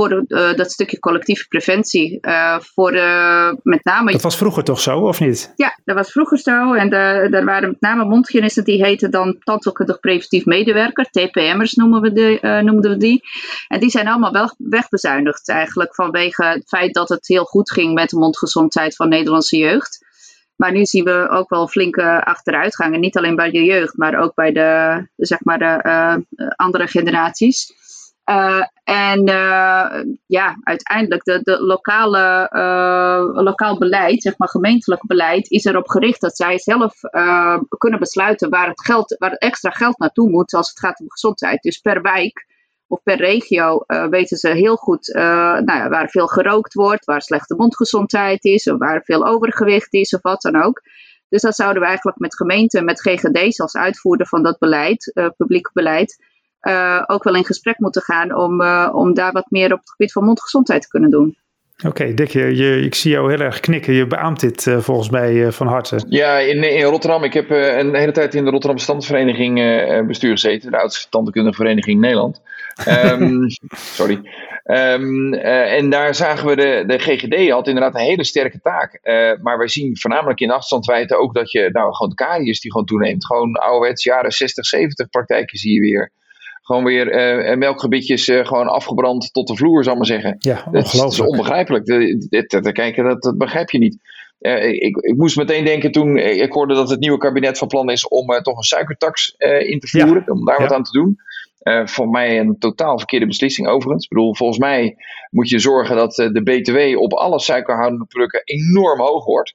voor 0.00 0.24
uh, 0.28 0.54
dat 0.54 0.72
stukje 0.72 0.98
collectieve 0.98 1.46
preventie. 1.48 2.18
Uh, 2.20 2.60
voor 2.60 2.94
uh, 2.94 3.52
met 3.62 3.84
name... 3.84 4.12
Dat 4.12 4.22
was 4.22 4.36
vroeger 4.36 4.64
toch 4.64 4.80
zo, 4.80 4.98
of 4.98 5.20
niet? 5.20 5.52
Ja, 5.56 5.78
dat 5.84 5.96
was 5.96 6.12
vroeger 6.12 6.38
zo. 6.38 6.72
En 6.72 6.90
daar 6.90 7.44
waren 7.44 7.68
met 7.68 7.80
name 7.80 8.04
mondhygiënisten 8.04 8.64
die 8.64 8.84
heten 8.84 9.10
dan 9.10 9.36
tandheelkundig 9.38 10.00
preventief 10.00 10.44
medewerker. 10.44 11.10
TPM'ers 11.10 11.74
noemen 11.74 12.00
we 12.00 12.12
die, 12.12 12.62
noemden 12.62 12.90
we 12.90 12.96
die. 12.96 13.22
En 13.68 13.80
die 13.80 13.90
zijn 13.90 14.08
allemaal 14.08 14.32
wel 14.32 14.54
wegbezuinigd 14.58 15.48
eigenlijk 15.48 15.94
vanwege 15.94 16.44
het 16.44 16.68
feit 16.68 16.94
dat 16.94 17.08
het 17.08 17.28
heel 17.28 17.44
goed 17.44 17.70
ging 17.70 17.94
met 17.94 18.10
de 18.10 18.18
mondgezondheid 18.18 18.96
van 18.96 19.08
Nederlandse 19.08 19.56
jeugd. 19.56 20.08
Maar 20.56 20.72
nu 20.72 20.84
zien 20.84 21.04
we 21.04 21.28
ook 21.30 21.50
wel 21.50 21.68
flinke 21.68 22.24
achteruitgangen. 22.24 23.00
Niet 23.00 23.16
alleen 23.16 23.36
bij 23.36 23.50
de 23.50 23.64
jeugd, 23.64 23.96
maar 23.96 24.20
ook 24.20 24.34
bij 24.34 24.52
de, 24.52 25.06
zeg 25.16 25.44
maar 25.44 25.58
de, 25.58 26.52
andere 26.56 26.86
generaties. 26.86 27.78
Uh, 28.30 28.62
en 28.84 29.28
uh, 29.28 30.14
ja, 30.26 30.56
uiteindelijk 30.62 31.24
de, 31.24 31.40
de 31.42 31.62
lokale, 31.62 32.50
uh, 32.52 33.42
lokaal 33.42 33.78
beleid, 33.78 34.22
zeg 34.22 34.38
maar 34.38 34.48
gemeentelijk 34.48 35.06
beleid, 35.06 35.50
is 35.50 35.64
erop 35.64 35.88
gericht 35.88 36.20
dat 36.20 36.36
zij 36.36 36.58
zelf 36.58 37.00
kunnen 37.78 37.98
besluiten 37.98 38.50
waar 38.50 38.68
het, 38.68 38.84
geld, 38.84 39.16
waar 39.18 39.30
het 39.30 39.40
extra 39.40 39.70
geld 39.70 39.98
naartoe 39.98 40.30
moet 40.30 40.54
als 40.54 40.68
het 40.68 40.78
gaat 40.78 41.00
om 41.00 41.10
gezondheid. 41.10 41.62
Dus 41.62 41.78
per 41.78 42.02
wijk 42.02 42.46
of 42.86 43.02
per 43.02 43.16
regio 43.16 43.84
weten 44.10 44.36
ze 44.36 44.48
heel 44.48 44.76
goed 44.76 45.12
nou 45.14 45.64
ja, 45.64 45.88
waar 45.88 46.08
veel 46.08 46.26
gerookt 46.26 46.74
wordt, 46.74 47.04
waar 47.04 47.22
slechte 47.22 47.54
mondgezondheid 47.54 48.44
is, 48.44 48.70
of 48.70 48.78
waar 48.78 49.02
veel 49.04 49.26
overgewicht 49.26 49.92
is, 49.92 50.14
of 50.14 50.22
wat 50.22 50.42
dan 50.42 50.62
ook. 50.62 50.82
Dus 51.28 51.42
dat 51.42 51.54
zouden 51.54 51.82
we 51.82 51.88
eigenlijk 51.88 52.18
met 52.18 52.36
gemeenten, 52.36 52.84
met 52.84 53.00
GGD's 53.00 53.60
als 53.60 53.76
uitvoerder 53.76 54.26
van 54.26 54.42
dat 54.42 54.58
beleid, 54.58 55.12
publiek 55.36 55.70
beleid, 55.72 56.29
uh, 56.62 57.02
ook 57.06 57.24
wel 57.24 57.34
in 57.34 57.44
gesprek 57.44 57.78
moeten 57.78 58.02
gaan 58.02 58.34
om, 58.34 58.60
uh, 58.60 58.90
om 58.92 59.14
daar 59.14 59.32
wat 59.32 59.50
meer 59.50 59.72
op 59.72 59.78
het 59.78 59.90
gebied 59.90 60.12
van 60.12 60.24
mondgezondheid 60.24 60.82
te 60.82 60.88
kunnen 60.88 61.10
doen. 61.10 61.36
Oké, 61.76 61.88
okay, 61.88 62.14
Dick, 62.14 62.30
je, 62.30 62.56
je, 62.56 62.80
ik 62.80 62.94
zie 62.94 63.10
jou 63.10 63.30
heel 63.30 63.40
erg 63.40 63.60
knikken. 63.60 63.92
Je 63.92 64.06
beaamt 64.06 64.40
dit 64.40 64.66
uh, 64.66 64.78
volgens 64.78 65.10
mij 65.10 65.52
van 65.52 65.66
harte. 65.66 66.00
Ja, 66.08 66.38
in, 66.38 66.62
in 66.62 66.84
Rotterdam. 66.84 67.24
Ik 67.24 67.32
heb 67.32 67.50
een 67.50 67.94
hele 67.94 68.12
tijd 68.12 68.34
in 68.34 68.44
de 68.44 68.50
Rotterdam 68.50 68.78
Standsvereniging 68.78 70.06
bestuur 70.06 70.30
gezeten. 70.30 70.70
De 70.70 70.78
oudste 70.78 71.08
tandheelkundige 71.08 71.56
vereniging 71.56 71.94
in 71.94 72.00
Nederland. 72.00 72.40
Um, 72.88 73.46
sorry. 73.98 74.20
Um, 74.64 75.34
en 75.34 75.90
daar 75.90 76.14
zagen 76.14 76.46
we 76.46 76.56
de, 76.56 76.84
de 76.86 76.98
GGD 76.98 77.50
had 77.50 77.66
inderdaad 77.66 77.94
een 77.94 78.06
hele 78.06 78.24
sterke 78.24 78.60
taak. 78.60 79.00
maar 79.42 79.58
wij 79.58 79.68
zien 79.68 79.98
voornamelijk 79.98 80.40
in 80.40 80.50
afstandswijten 80.50 81.18
ook 81.18 81.34
dat 81.34 81.50
je, 81.50 81.68
nou, 81.72 81.94
gewoon 81.94 82.12
de 82.16 82.42
die 82.42 82.70
gewoon 82.70 82.86
toeneemt. 82.86 83.26
Gewoon 83.26 83.54
ouderwets 83.54 84.04
jaren 84.04 84.32
60, 84.32 84.66
70 84.66 85.10
praktijken 85.10 85.58
zie 85.58 85.74
je 85.74 85.80
weer 85.80 86.12
gewoon 86.70 86.84
weer 86.84 87.58
melkgebitjes 87.58 88.24
gewoon 88.24 88.68
afgebrand 88.68 89.32
tot 89.32 89.46
de 89.46 89.56
vloer, 89.56 89.84
zal 89.84 89.92
ik 89.92 89.98
maar 89.98 90.06
zeggen. 90.06 90.36
Ja, 90.38 90.52
ongelooflijk. 90.52 91.02
Dat 91.02 91.12
is 91.12 91.20
onbegrijpelijk. 91.20 91.84
Te 91.84 92.70
kijken, 92.72 93.04
dat, 93.04 93.22
dat 93.22 93.38
begrijp 93.38 93.70
je 93.70 93.78
niet. 93.78 93.98
ik, 94.38 94.96
ik, 94.96 95.16
moest 95.16 95.36
meteen 95.36 95.64
denken 95.64 95.92
toen 95.92 96.16
ik 96.16 96.52
hoorde 96.52 96.74
dat 96.74 96.90
het 96.90 97.00
nieuwe 97.00 97.18
kabinet 97.18 97.58
van 97.58 97.68
plan 97.68 97.90
is 97.90 98.08
om 98.08 98.26
toch 98.42 98.56
een 98.56 98.62
suikertax 98.62 99.34
in 99.58 99.78
te 99.78 99.88
voeren, 99.88 100.30
om 100.30 100.44
daar 100.44 100.60
wat 100.60 100.72
aan 100.72 100.84
te 100.84 100.98
doen. 100.98 101.18
Uh, 101.62 101.86
voor 101.86 102.08
mij 102.08 102.38
een 102.38 102.58
totaal 102.58 102.98
verkeerde 102.98 103.26
beslissing 103.26 103.68
overigens. 103.68 104.04
Ik 104.04 104.10
bedoel, 104.10 104.34
volgens 104.34 104.58
mij 104.58 104.96
moet 105.30 105.48
je 105.48 105.58
zorgen 105.58 105.96
dat 105.96 106.18
uh, 106.18 106.32
de 106.32 106.42
BTW 106.42 106.98
op 106.98 107.12
alle 107.12 107.40
suikerhoudende 107.40 108.04
producten 108.04 108.42
enorm 108.44 109.00
hoog 109.00 109.24
wordt. 109.24 109.54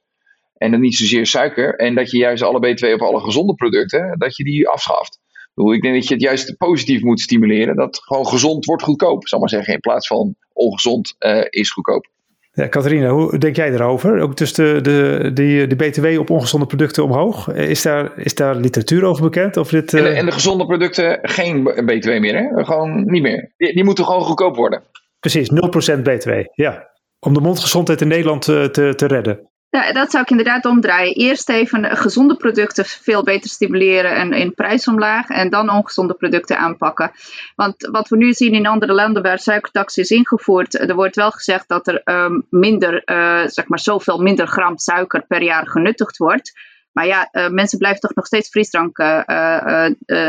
En 0.56 0.70
dan 0.70 0.80
niet 0.80 0.96
zozeer 0.96 1.26
suiker. 1.26 1.74
En 1.74 1.94
dat 1.94 2.10
je 2.10 2.18
juist 2.18 2.42
alle 2.42 2.58
BTW 2.58 2.84
op 2.84 3.00
alle 3.00 3.20
gezonde 3.20 3.54
producten, 3.54 4.18
dat 4.18 4.36
je 4.36 4.44
die 4.44 4.68
afschaft. 4.68 5.18
Ik, 5.56 5.62
bedoel, 5.62 5.76
ik 5.76 5.82
denk 5.82 5.94
dat 5.94 6.08
je 6.08 6.14
het 6.14 6.22
juist 6.22 6.56
positief 6.56 7.02
moet 7.02 7.20
stimuleren. 7.20 7.76
Dat 7.76 8.00
gewoon 8.02 8.26
gezond 8.26 8.64
wordt 8.64 8.82
goedkoop, 8.82 9.28
zal 9.28 9.38
maar 9.38 9.48
zeggen. 9.48 9.74
In 9.74 9.80
plaats 9.80 10.06
van 10.06 10.34
ongezond 10.52 11.14
uh, 11.18 11.44
is 11.48 11.70
goedkoop. 11.70 12.06
Ja, 12.52 12.68
Catharina, 12.68 13.10
hoe 13.10 13.38
denk 13.38 13.56
jij 13.56 13.70
daarover? 13.70 14.20
Ook 14.20 14.36
dus 14.36 14.52
de, 14.52 14.78
de, 14.82 15.30
de, 15.34 15.66
de 15.68 15.76
BTW 15.76 16.18
op 16.18 16.30
ongezonde 16.30 16.66
producten 16.66 17.04
omhoog. 17.04 17.48
Is 17.52 17.82
daar, 17.82 18.18
is 18.18 18.34
daar 18.34 18.56
literatuur 18.56 19.04
over 19.04 19.22
bekend? 19.22 19.56
Of 19.56 19.68
dit, 19.68 19.94
en, 19.94 20.02
de, 20.02 20.08
en, 20.08 20.26
de, 20.26 20.32
gezonde 20.32 20.66
producten 20.66 21.18
geen 21.22 21.64
BTW 21.64 22.08
meer, 22.08 22.36
hè? 22.36 22.64
Gewoon 22.64 23.04
niet 23.04 23.22
meer. 23.22 23.52
Die, 23.56 23.74
die 23.74 23.84
moeten 23.84 24.04
gewoon 24.04 24.22
goedkoop 24.22 24.56
worden. 24.56 24.82
Precies, 25.20 25.50
0% 25.98 26.02
BTW, 26.02 26.30
ja. 26.52 26.90
Om 27.18 27.34
de 27.34 27.40
mondgezondheid 27.40 28.00
in 28.00 28.08
Nederland 28.08 28.42
te, 28.42 28.68
te, 28.72 28.92
te 28.96 29.06
redden. 29.06 29.50
Ja, 29.70 29.92
dat 29.92 30.10
zou 30.10 30.22
ik 30.22 30.30
inderdaad 30.30 30.64
omdraaien. 30.64 31.14
Eerst 31.14 31.48
even 31.48 31.96
gezonde 31.96 32.36
producten 32.36 32.84
veel 32.84 33.22
beter 33.22 33.50
stimuleren 33.50 34.14
en 34.14 34.32
in 34.32 34.54
prijs 34.54 34.88
omlaag. 34.88 35.28
En 35.28 35.50
dan 35.50 35.70
ongezonde 35.70 36.14
producten 36.14 36.58
aanpakken. 36.58 37.10
Want 37.54 37.88
wat 37.90 38.08
we 38.08 38.16
nu 38.16 38.32
zien 38.32 38.52
in 38.52 38.66
andere 38.66 38.92
landen 38.92 39.22
waar 39.22 39.38
suikertax 39.38 39.96
is 39.96 40.10
ingevoerd. 40.10 40.74
Er 40.74 40.94
wordt 40.94 41.16
wel 41.16 41.30
gezegd 41.30 41.68
dat 41.68 41.86
er 41.86 42.00
um, 42.04 42.46
minder, 42.50 43.02
uh, 43.04 43.46
zeg 43.46 43.68
maar 43.68 43.78
zoveel 43.78 44.18
minder 44.18 44.46
gram 44.46 44.78
suiker 44.78 45.24
per 45.26 45.42
jaar 45.42 45.68
genuttigd 45.68 46.16
wordt. 46.16 46.52
Maar 46.92 47.06
ja, 47.06 47.28
mensen 47.50 47.78
blijven 47.78 48.00
toch 48.00 48.14
nog 48.14 48.26
steeds 48.26 48.48
frisdrank 48.48 48.98
uh, 48.98 49.14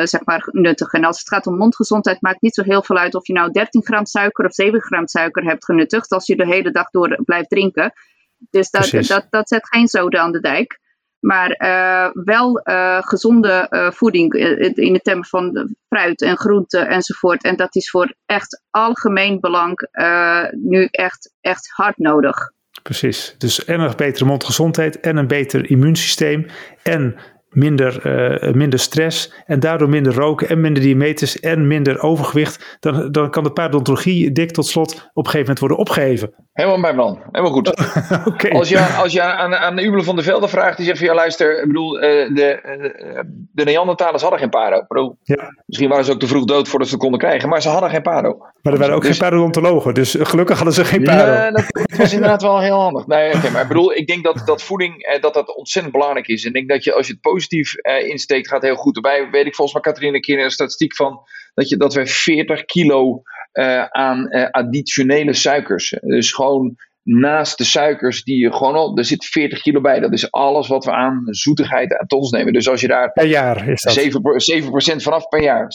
zeg 0.04 0.26
maar 0.26 0.47
nuttigen. 0.52 1.00
En 1.00 1.06
als 1.06 1.19
het 1.19 1.28
gaat 1.28 1.47
om 1.47 1.58
mondgezondheid, 1.58 2.21
maakt 2.21 2.41
niet 2.41 2.54
zo 2.54 2.63
heel 2.63 2.84
veel 2.84 2.97
uit 2.97 3.15
of 3.15 3.28
je 3.28 3.34
nou 3.34 3.52
13 3.52 3.86
gram 3.86 4.06
suiker 4.06 4.45
of 4.45 4.54
7 4.54 4.82
gram 4.82 5.08
suiker 5.08 5.43
hebt 5.43 5.65
genuttigd. 5.65 6.12
Als 6.12 6.28
je 6.28 6.36
de 6.36 6.45
hele 6.45 6.71
dag 6.71 6.89
door 6.89 7.19
blijft 7.26 7.50
drinken. 7.50 7.93
Dus 8.50 8.69
dat, 8.69 8.89
dat, 8.91 9.28
dat 9.30 9.47
zet 9.50 9.67
geen 9.67 9.88
zoden 9.88 10.21
aan 10.21 10.32
de 10.32 10.39
dijk. 10.39 10.80
Maar 11.19 11.62
uh, 11.62 12.23
wel 12.26 12.62
uh, 12.63 13.02
gezonde 13.02 13.67
uh, 13.69 13.91
voeding 13.91 14.34
in 14.76 14.93
de 14.93 15.00
termen 15.00 15.26
van 15.26 15.76
fruit 15.89 16.21
en 16.21 16.38
groenten 16.38 16.88
enzovoort. 16.88 17.43
En 17.43 17.56
dat 17.56 17.76
is 17.76 17.89
voor 17.89 18.13
echt 18.26 18.62
algemeen 18.69 19.39
belang 19.39 19.88
nu 20.52 20.88
echt, 20.91 21.34
echt 21.41 21.69
hard 21.71 21.97
nodig. 21.97 22.52
Precies. 22.84 23.36
Dus 23.38 23.65
en 23.65 23.80
een 23.80 23.93
betere 23.95 24.26
mondgezondheid 24.26 25.00
en 25.00 25.17
een 25.17 25.28
beter 25.28 25.69
immuunsysteem. 25.69 26.45
En 26.84 27.15
minder, 27.49 28.05
uh, 28.05 28.53
minder 28.53 28.79
stress 28.79 29.33
en 29.45 29.60
daardoor 29.60 29.89
minder 29.89 30.13
roken 30.13 30.49
en 30.49 30.62
minder 30.62 30.83
diabetes 30.83 31.39
en 31.39 31.67
minder 31.67 32.01
overgewicht, 32.01 32.77
dan, 32.79 33.12
dan 33.12 33.29
kan 33.29 33.43
de 33.43 33.51
paardontologie 33.51 34.31
dik 34.31 34.51
tot 34.51 34.65
slot 34.65 34.93
op 35.13 35.25
een 35.25 35.31
gegeven 35.31 35.39
moment 35.39 35.60
worden 35.60 35.77
opgeheven. 35.77 36.33
Helemaal 36.53 36.81
bij 36.81 36.93
man, 36.93 37.19
helemaal 37.31 37.53
goed. 37.53 37.67
okay. 38.33 38.51
Als 38.51 38.69
je, 38.69 38.79
als 38.79 39.13
je 39.13 39.21
aan, 39.21 39.55
aan 39.55 39.75
de 39.75 39.83
Ubelen 39.83 40.05
van 40.05 40.15
de 40.15 40.23
Velde 40.23 40.47
vraagt, 40.47 40.77
die 40.77 40.86
zegt 40.86 40.97
van 40.97 41.07
ja 41.07 41.13
luister, 41.13 41.62
ik 41.62 41.67
bedoel, 41.67 41.95
uh, 41.95 42.01
de, 42.36 42.60
uh, 42.65 43.19
de 43.51 43.63
Neandertalers 43.63 44.21
hadden 44.21 44.39
geen 44.39 44.49
paro. 44.49 44.86
Bedoel, 44.88 45.17
ja. 45.23 45.53
Misschien 45.65 45.89
waren 45.89 46.05
ze 46.05 46.12
ook 46.12 46.19
te 46.19 46.27
vroeg 46.27 46.45
dood 46.45 46.67
voordat 46.67 46.88
ze 46.88 46.93
het 46.93 47.03
konden 47.03 47.19
krijgen, 47.19 47.49
maar 47.49 47.62
ze 47.62 47.69
hadden 47.69 47.89
geen 47.89 48.01
paro. 48.01 48.38
Maar 48.62 48.73
er 48.73 48.79
waren 48.79 48.95
ook 48.95 49.01
dus, 49.01 49.17
geen 49.17 49.29
parodontologen, 49.29 49.93
dus 49.93 50.15
gelukkig 50.19 50.55
hadden 50.55 50.73
ze 50.73 50.86
geen 50.86 51.03
paro. 51.03 51.31
Ja, 51.31 51.51
dat, 51.51 51.65
was 51.97 52.13
inderdaad 52.13 52.41
wel 52.41 52.60
heel 52.60 52.79
handig. 52.79 53.07
Nee, 53.07 53.33
okay, 53.33 53.51
maar 53.51 53.62
ik 53.62 53.67
bedoel, 53.67 53.93
ik 53.93 54.07
denk 54.07 54.23
dat, 54.23 54.41
dat 54.45 54.63
voeding, 54.63 55.17
dat 55.21 55.33
dat 55.33 55.55
ontzettend 55.55 55.93
belangrijk 55.93 56.27
is. 56.27 56.45
En 56.45 56.47
ik 56.47 56.53
denk 56.53 56.69
dat 56.69 56.83
je, 56.83 56.93
als 56.93 57.07
je 57.07 57.13
het 57.13 57.21
positief 57.38 57.73
uh, 57.76 58.10
insteekt, 58.10 58.47
gaat 58.47 58.62
heel 58.62 58.76
goed. 58.76 58.95
Erbij 58.95 59.30
weet 59.32 59.45
ik 59.45 59.56
volgens 59.56 59.73
mij, 59.73 59.93
Catharina, 59.93 60.15
een 60.15 60.21
keer 60.21 60.43
een 60.43 60.52
statistiek 60.52 60.95
van 60.95 61.19
dat, 61.54 61.69
je, 61.69 61.78
dat 61.78 61.93
we 61.93 62.06
40 62.06 62.65
kilo 62.65 63.21
uh, 63.54 63.86
aan 63.86 64.28
uh, 64.30 64.50
additionele 64.50 65.34
suikers. 65.34 65.97
Dus 66.02 66.32
gewoon 66.32 66.76
naast 67.04 67.58
de 67.58 67.63
suikers 67.63 68.23
die 68.23 68.38
je 68.38 68.54
gewoon 68.54 68.76
al, 68.76 68.97
er 68.97 69.06
zit 69.06 69.26
40 69.26 69.62
kilo 69.62 69.82
bij. 69.82 70.00
Dat 70.00 70.13
is 70.13 70.32
alles 70.32 70.67
wat 70.67 70.86
we 70.86 70.91
aan 70.91 71.21
zoetigheid 71.26 71.97
aan 71.97 72.19
ons 72.19 72.32
nemen. 72.32 72.54
Dus 72.54 72.69
als 72.69 72.82
je 72.82 72.88
daar 72.88 73.12
per 73.12 73.26
jaar 73.26 73.69
is 73.69 73.82
dat. 73.82 74.00
7%, 74.00 74.95
7% 74.95 75.02
vanaf 75.02 75.28
per 75.28 75.41
jaar, 75.41 75.67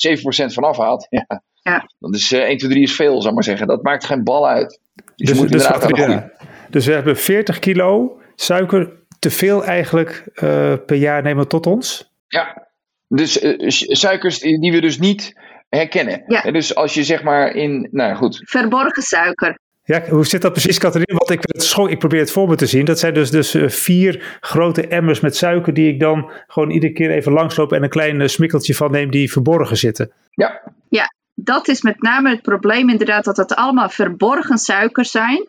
7% 0.49 0.53
vanaf 0.53 0.77
haalt, 0.77 1.07
ja, 1.11 1.43
ja. 1.63 1.91
dan 1.99 2.15
is 2.15 2.33
uh, 2.33 2.41
1, 2.41 2.59
2, 2.59 2.71
3 2.71 2.83
is 2.83 2.95
veel, 2.95 3.23
zou 3.23 3.35
maar 3.35 3.45
zeggen. 3.45 3.67
Dat 3.67 3.83
maakt 3.83 4.05
geen 4.05 4.25
bal 4.25 4.49
uit. 4.49 4.81
Dus, 5.17 5.39
dus, 5.39 5.51
dus, 5.51 5.67
ja. 5.97 6.31
dus 6.71 6.87
we 6.87 6.93
hebben 6.93 7.17
40 7.17 7.59
kilo 7.59 8.21
suiker 8.43 8.91
te 9.19 9.31
veel 9.31 9.65
eigenlijk 9.65 10.25
uh, 10.35 10.75
per 10.87 10.97
jaar 10.97 11.23
nemen 11.23 11.49
tot 11.49 11.67
ons? 11.67 12.13
Ja, 12.29 12.69
dus 13.09 13.43
uh, 13.43 13.55
suikers 13.95 14.39
die 14.39 14.73
we 14.73 14.81
dus 14.81 14.99
niet 14.99 15.41
herkennen. 15.69 16.25
Ja. 16.27 16.51
Dus 16.51 16.75
als 16.75 16.95
je 16.95 17.05
zeg 17.05 17.23
maar 17.23 17.55
in, 17.55 17.89
nou 17.91 18.15
goed. 18.15 18.41
Verborgen 18.45 19.03
suiker. 19.03 19.59
Ja, 19.85 20.03
hoe 20.09 20.27
zit 20.27 20.43
dat 20.43 20.53
precies, 20.53 20.79
Catharina? 20.79 21.19
Want 21.19 21.31
ik, 21.31 21.41
het 21.43 21.91
ik 21.91 21.99
probeer 21.99 22.21
het 22.21 22.31
voor 22.31 22.49
me 22.49 22.55
te 22.55 22.67
zien. 22.67 22.85
Dat 22.85 22.99
zijn 22.99 23.15
dus, 23.15 23.31
dus 23.31 23.55
uh, 23.55 23.69
vier 23.69 24.39
grote 24.41 24.87
emmers 24.87 25.21
met 25.21 25.37
suiker 25.37 25.75
die 25.75 25.93
ik 25.93 26.01
dan 26.01 26.31
gewoon 26.47 26.71
iedere 26.71 26.93
keer 26.93 27.11
even 27.11 27.33
langsloop 27.33 27.73
en 27.73 27.83
een 27.83 27.89
klein 27.89 28.31
smikkeltje 28.31 28.75
van 28.75 28.91
neem 28.91 29.11
die 29.11 29.33
verborgen 29.33 29.77
zitten. 29.77 30.13
Ja. 30.31 30.63
Ja, 30.89 31.15
dat 31.35 31.69
is 31.69 31.83
met 31.83 32.03
name 32.03 32.31
het 32.31 32.43
probleem 32.43 32.89
inderdaad 32.89 33.25
dat 33.25 33.37
het 33.37 33.55
allemaal 33.55 33.89
verborgen 33.89 34.59
suikers 34.59 35.11
zijn 35.11 35.47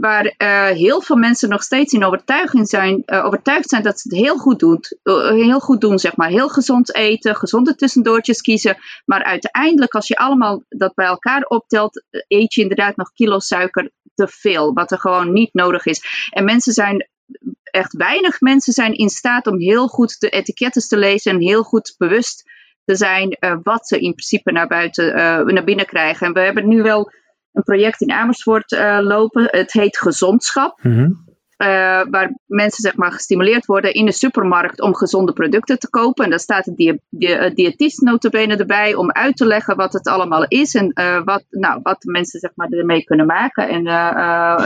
waar 0.00 0.24
uh, 0.24 0.66
heel 0.66 1.00
veel 1.00 1.16
mensen 1.16 1.48
nog 1.48 1.62
steeds 1.62 1.92
in 1.92 2.04
overtuiging 2.04 2.68
zijn, 2.68 3.02
uh, 3.06 3.24
overtuigd 3.24 3.68
zijn 3.68 3.82
dat 3.82 4.00
ze 4.00 4.08
het 4.08 4.18
heel 4.18 4.36
goed 4.36 4.58
doen. 4.58 4.80
Uh, 5.02 5.28
heel 5.28 5.60
goed 5.60 5.80
doen, 5.80 5.98
zeg 5.98 6.16
maar. 6.16 6.28
Heel 6.28 6.48
gezond 6.48 6.94
eten, 6.94 7.36
gezonde 7.36 7.74
tussendoortjes 7.74 8.40
kiezen. 8.40 8.76
Maar 9.04 9.24
uiteindelijk, 9.24 9.94
als 9.94 10.08
je 10.08 10.16
allemaal 10.16 10.62
dat 10.68 10.94
bij 10.94 11.06
elkaar 11.06 11.42
optelt, 11.42 12.04
eet 12.28 12.54
je 12.54 12.62
inderdaad 12.62 12.96
nog 12.96 13.12
kilo 13.12 13.38
suiker 13.38 13.90
te 14.14 14.28
veel. 14.28 14.72
Wat 14.72 14.90
er 14.90 14.98
gewoon 14.98 15.32
niet 15.32 15.54
nodig 15.54 15.86
is. 15.86 16.28
En 16.30 16.44
mensen 16.44 16.72
zijn 16.72 17.08
echt 17.62 17.92
weinig 17.92 18.40
mensen 18.40 18.72
zijn 18.72 18.94
in 18.94 19.08
staat 19.08 19.46
om 19.46 19.60
heel 19.60 19.88
goed 19.88 20.20
de 20.20 20.28
etiketten 20.28 20.88
te 20.88 20.96
lezen 20.96 21.32
en 21.32 21.40
heel 21.40 21.62
goed 21.62 21.94
bewust 21.98 22.50
te 22.84 22.96
zijn 22.96 23.36
wat 23.62 23.88
ze 23.88 23.94
in 23.94 24.14
principe 24.14 24.52
naar 24.52 24.66
buiten, 24.66 25.08
uh, 25.08 25.44
naar 25.44 25.64
binnen 25.64 25.86
krijgen. 25.86 26.26
En 26.26 26.32
we 26.32 26.40
hebben 26.40 26.68
nu 26.68 26.82
wel 26.82 27.12
een 27.52 27.62
project 27.62 28.00
in 28.00 28.12
Amersfoort 28.12 28.72
uh, 28.72 28.98
lopen. 29.00 29.48
Het 29.50 29.72
heet 29.72 29.98
Gezondschap. 29.98 30.78
Mm 30.82 31.28
waar 32.10 32.38
mensen 32.46 32.82
zeg 32.82 32.96
maar, 32.96 33.12
gestimuleerd 33.12 33.66
worden 33.66 33.94
in 33.94 34.06
de 34.06 34.12
supermarkt 34.12 34.80
om 34.80 34.94
gezonde 34.94 35.32
producten 35.32 35.78
te 35.78 35.90
kopen. 35.90 36.24
En 36.24 36.30
daar 36.30 36.40
staat 36.40 36.64
de, 36.64 36.74
die, 36.74 37.00
die, 37.10 37.54
diëtist 37.54 38.00
notabene 38.00 38.56
erbij 38.56 38.94
om 38.94 39.12
uit 39.12 39.36
te 39.36 39.46
leggen 39.46 39.76
wat 39.76 39.92
het 39.92 40.06
allemaal 40.06 40.44
is. 40.48 40.74
En 40.74 40.90
uh, 40.94 41.24
wat, 41.24 41.44
nou, 41.50 41.80
wat 41.82 42.04
mensen 42.04 42.40
zeg 42.40 42.50
maar, 42.54 42.68
ermee 42.68 43.04
kunnen 43.04 43.26
maken 43.26 43.68
en 43.68 43.84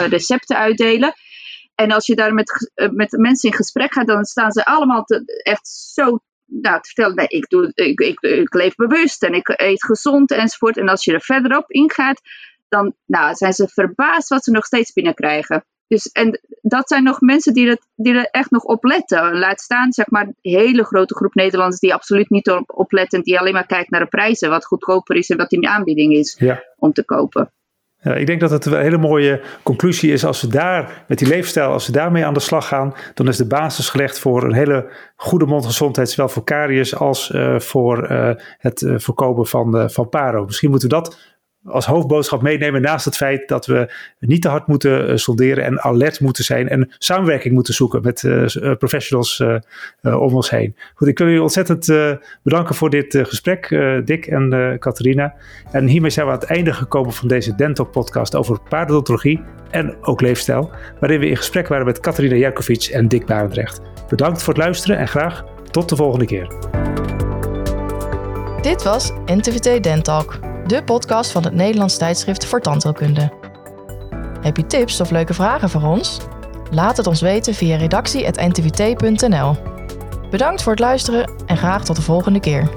recepten 0.09 0.57
uitdelen. 0.57 1.13
En 1.75 1.93
als 1.93 2.07
je 2.07 2.15
daar 2.15 2.35
met, 2.35 2.73
met 2.93 3.11
mensen 3.11 3.51
in 3.51 3.57
gesprek 3.57 3.93
gaat, 3.93 4.07
dan 4.07 4.25
staan 4.25 4.53
ze 4.53 4.65
allemaal 4.65 5.05
te, 5.05 5.41
echt 5.43 5.69
zo 5.69 6.19
nou, 6.47 6.81
te 6.81 6.87
vertellen, 6.89 7.15
nee, 7.15 7.27
ik, 7.29 7.49
doe, 7.49 7.71
ik, 7.75 8.01
ik, 8.01 8.21
ik 8.21 8.55
leef 8.55 8.75
bewust 8.75 9.23
en 9.23 9.35
ik 9.35 9.49
eet 9.57 9.85
gezond 9.85 10.31
enzovoort. 10.31 10.77
En 10.77 10.89
als 10.89 11.05
je 11.05 11.13
er 11.13 11.21
verderop 11.21 11.71
ingaat, 11.71 12.21
dan 12.75 12.95
nou, 13.07 13.35
zijn 13.35 13.53
ze 13.53 13.69
verbaasd 13.69 14.29
wat 14.29 14.45
ze 14.45 14.51
nog 14.51 14.65
steeds 14.65 14.93
binnenkrijgen. 14.93 15.65
Dus, 15.87 16.07
en 16.07 16.41
dat 16.63 16.89
zijn 16.89 17.03
nog 17.03 17.21
mensen 17.21 17.55
die, 17.55 17.69
het, 17.69 17.87
die 17.95 18.15
er 18.15 18.29
echt 18.31 18.51
nog 18.51 18.63
op 18.63 18.85
letten. 18.85 19.39
Laat 19.39 19.61
staan, 19.61 19.93
zeg 19.93 20.11
maar, 20.11 20.27
een 20.27 20.37
hele 20.41 20.85
grote 20.85 21.15
groep 21.15 21.35
Nederlanders 21.35 21.81
die 21.81 21.95
absoluut 21.95 22.31
niet 22.31 22.51
op, 22.51 22.73
op 22.75 22.93
letten. 22.93 23.23
Die 23.23 23.39
alleen 23.39 23.53
maar 23.53 23.67
kijkt 23.67 23.91
naar 23.91 24.01
de 24.01 24.07
prijzen, 24.07 24.51
wat 24.51 24.65
goedkoper 24.65 25.17
is 25.17 25.31
en 25.31 25.37
wat 25.37 25.53
in 25.53 25.61
de 25.61 25.69
aanbieding 25.69 26.13
is 26.13 26.41
om 26.79 26.93
te 26.93 27.05
kopen. 27.05 27.53
Ja, 28.05 28.15
ik 28.15 28.27
denk 28.27 28.41
dat 28.41 28.51
het 28.51 28.65
een 28.65 28.81
hele 28.81 28.99
mooie 28.99 29.41
conclusie 29.63 30.13
is. 30.13 30.25
Als 30.25 30.41
we 30.41 30.49
daar 30.49 31.05
met 31.09 31.19
die 31.19 31.29
leefstijl, 31.29 31.71
als 31.71 31.87
we 31.87 31.93
daarmee 31.93 32.25
aan 32.25 32.35
de 32.35 32.41
slag 32.41 32.69
gaan, 32.69 32.95
dan 33.15 33.29
is 33.29 33.37
de 33.37 33.47
basis 33.47 33.89
gelegd 33.89 34.19
voor 34.19 34.45
een 34.45 34.53
hele 34.53 34.93
goede 35.17 35.47
mondgezondheid, 35.47 36.11
zowel 36.11 36.29
voor 36.29 36.45
karies 36.45 36.97
als 36.97 37.31
uh, 37.31 37.59
voor 37.59 38.11
uh, 38.11 38.31
het 38.59 38.81
uh, 38.81 38.99
voorkomen 38.99 39.47
van, 39.47 39.91
van 39.91 40.09
paro. 40.09 40.45
Misschien 40.45 40.71
moeten 40.71 40.89
we 40.89 40.95
dat 40.95 41.34
als 41.67 41.87
hoofdboodschap 41.87 42.43
meenemen 42.43 42.83
naast 42.83 43.05
het 43.05 43.17
feit 43.17 43.49
dat 43.49 43.67
we 43.67 43.93
niet 44.19 44.43
te 44.43 44.49
hard 44.49 44.67
moeten 44.67 45.11
uh, 45.11 45.17
solderen 45.17 45.65
en 45.65 45.81
alert 45.81 46.21
moeten 46.21 46.45
zijn 46.45 46.69
en 46.69 46.95
samenwerking 46.99 47.55
moeten 47.55 47.75
zoeken 47.75 48.03
met 48.03 48.23
uh, 48.23 48.75
professionals 48.79 49.39
uh, 49.39 50.21
om 50.21 50.35
ons 50.35 50.51
heen. 50.51 50.77
Goed, 50.95 51.09
ik 51.09 51.19
wil 51.19 51.27
jullie 51.27 51.43
ontzettend 51.43 51.93
bedanken 52.43 52.75
voor 52.75 52.91
dit 52.91 53.19
gesprek, 53.23 53.69
Dick 54.05 54.27
en 54.27 54.77
Catharina. 54.79 55.35
En 55.71 55.87
hiermee 55.87 56.11
zijn 56.11 56.27
we 56.27 56.33
aan 56.33 56.39
het 56.39 56.49
einde 56.49 56.73
gekomen 56.73 57.13
van 57.13 57.29
deze 57.29 57.55
Dentalk 57.55 57.91
podcast 57.91 58.35
over 58.35 58.61
paardodontologie 58.69 59.43
en 59.71 59.97
ook 60.01 60.21
leefstijl, 60.21 60.71
waarin 61.01 61.21
we 61.21 61.29
in 61.29 61.37
gesprek 61.37 61.69
waren 61.69 61.87
met 61.87 62.01
Catharina 62.01 62.35
Jerkovic 62.35 62.85
en 62.85 63.09
Dick 63.09 63.27
Barendrecht. 63.27 63.81
Bedankt 64.09 64.43
voor 64.43 64.55
het 64.55 64.63
luisteren 64.63 64.99
en 64.99 65.09
graag 65.09 65.45
tot 65.71 65.89
de 65.89 65.97
volgende 65.97 66.27
keer. 66.27 66.47
Dit 68.61 68.83
was 68.83 69.13
NTVT 69.27 69.83
Dentalk, 69.83 70.39
de 70.67 70.85
podcast 70.85 71.31
van 71.31 71.45
het 71.45 71.55
Nederlands 71.55 71.97
tijdschrift 71.97 72.47
voor 72.47 72.61
tandheelkunde. 72.61 73.33
Heb 74.41 74.57
je 74.57 74.67
tips 74.67 75.01
of 75.01 75.11
leuke 75.11 75.35
vragen 75.35 75.71
voor 75.71 75.83
ons? 75.83 76.19
Laat 76.71 76.97
het 76.97 77.07
ons 77.07 77.21
weten 77.21 77.55
via 77.55 77.77
redactie.ntvt.nl. 77.77 79.57
Bedankt 80.31 80.63
voor 80.63 80.73
het 80.73 80.81
luisteren 80.81 81.33
en 81.47 81.57
graag 81.57 81.85
tot 81.85 81.97
de 81.97 82.03
volgende 82.03 82.41
keer. 82.41 82.69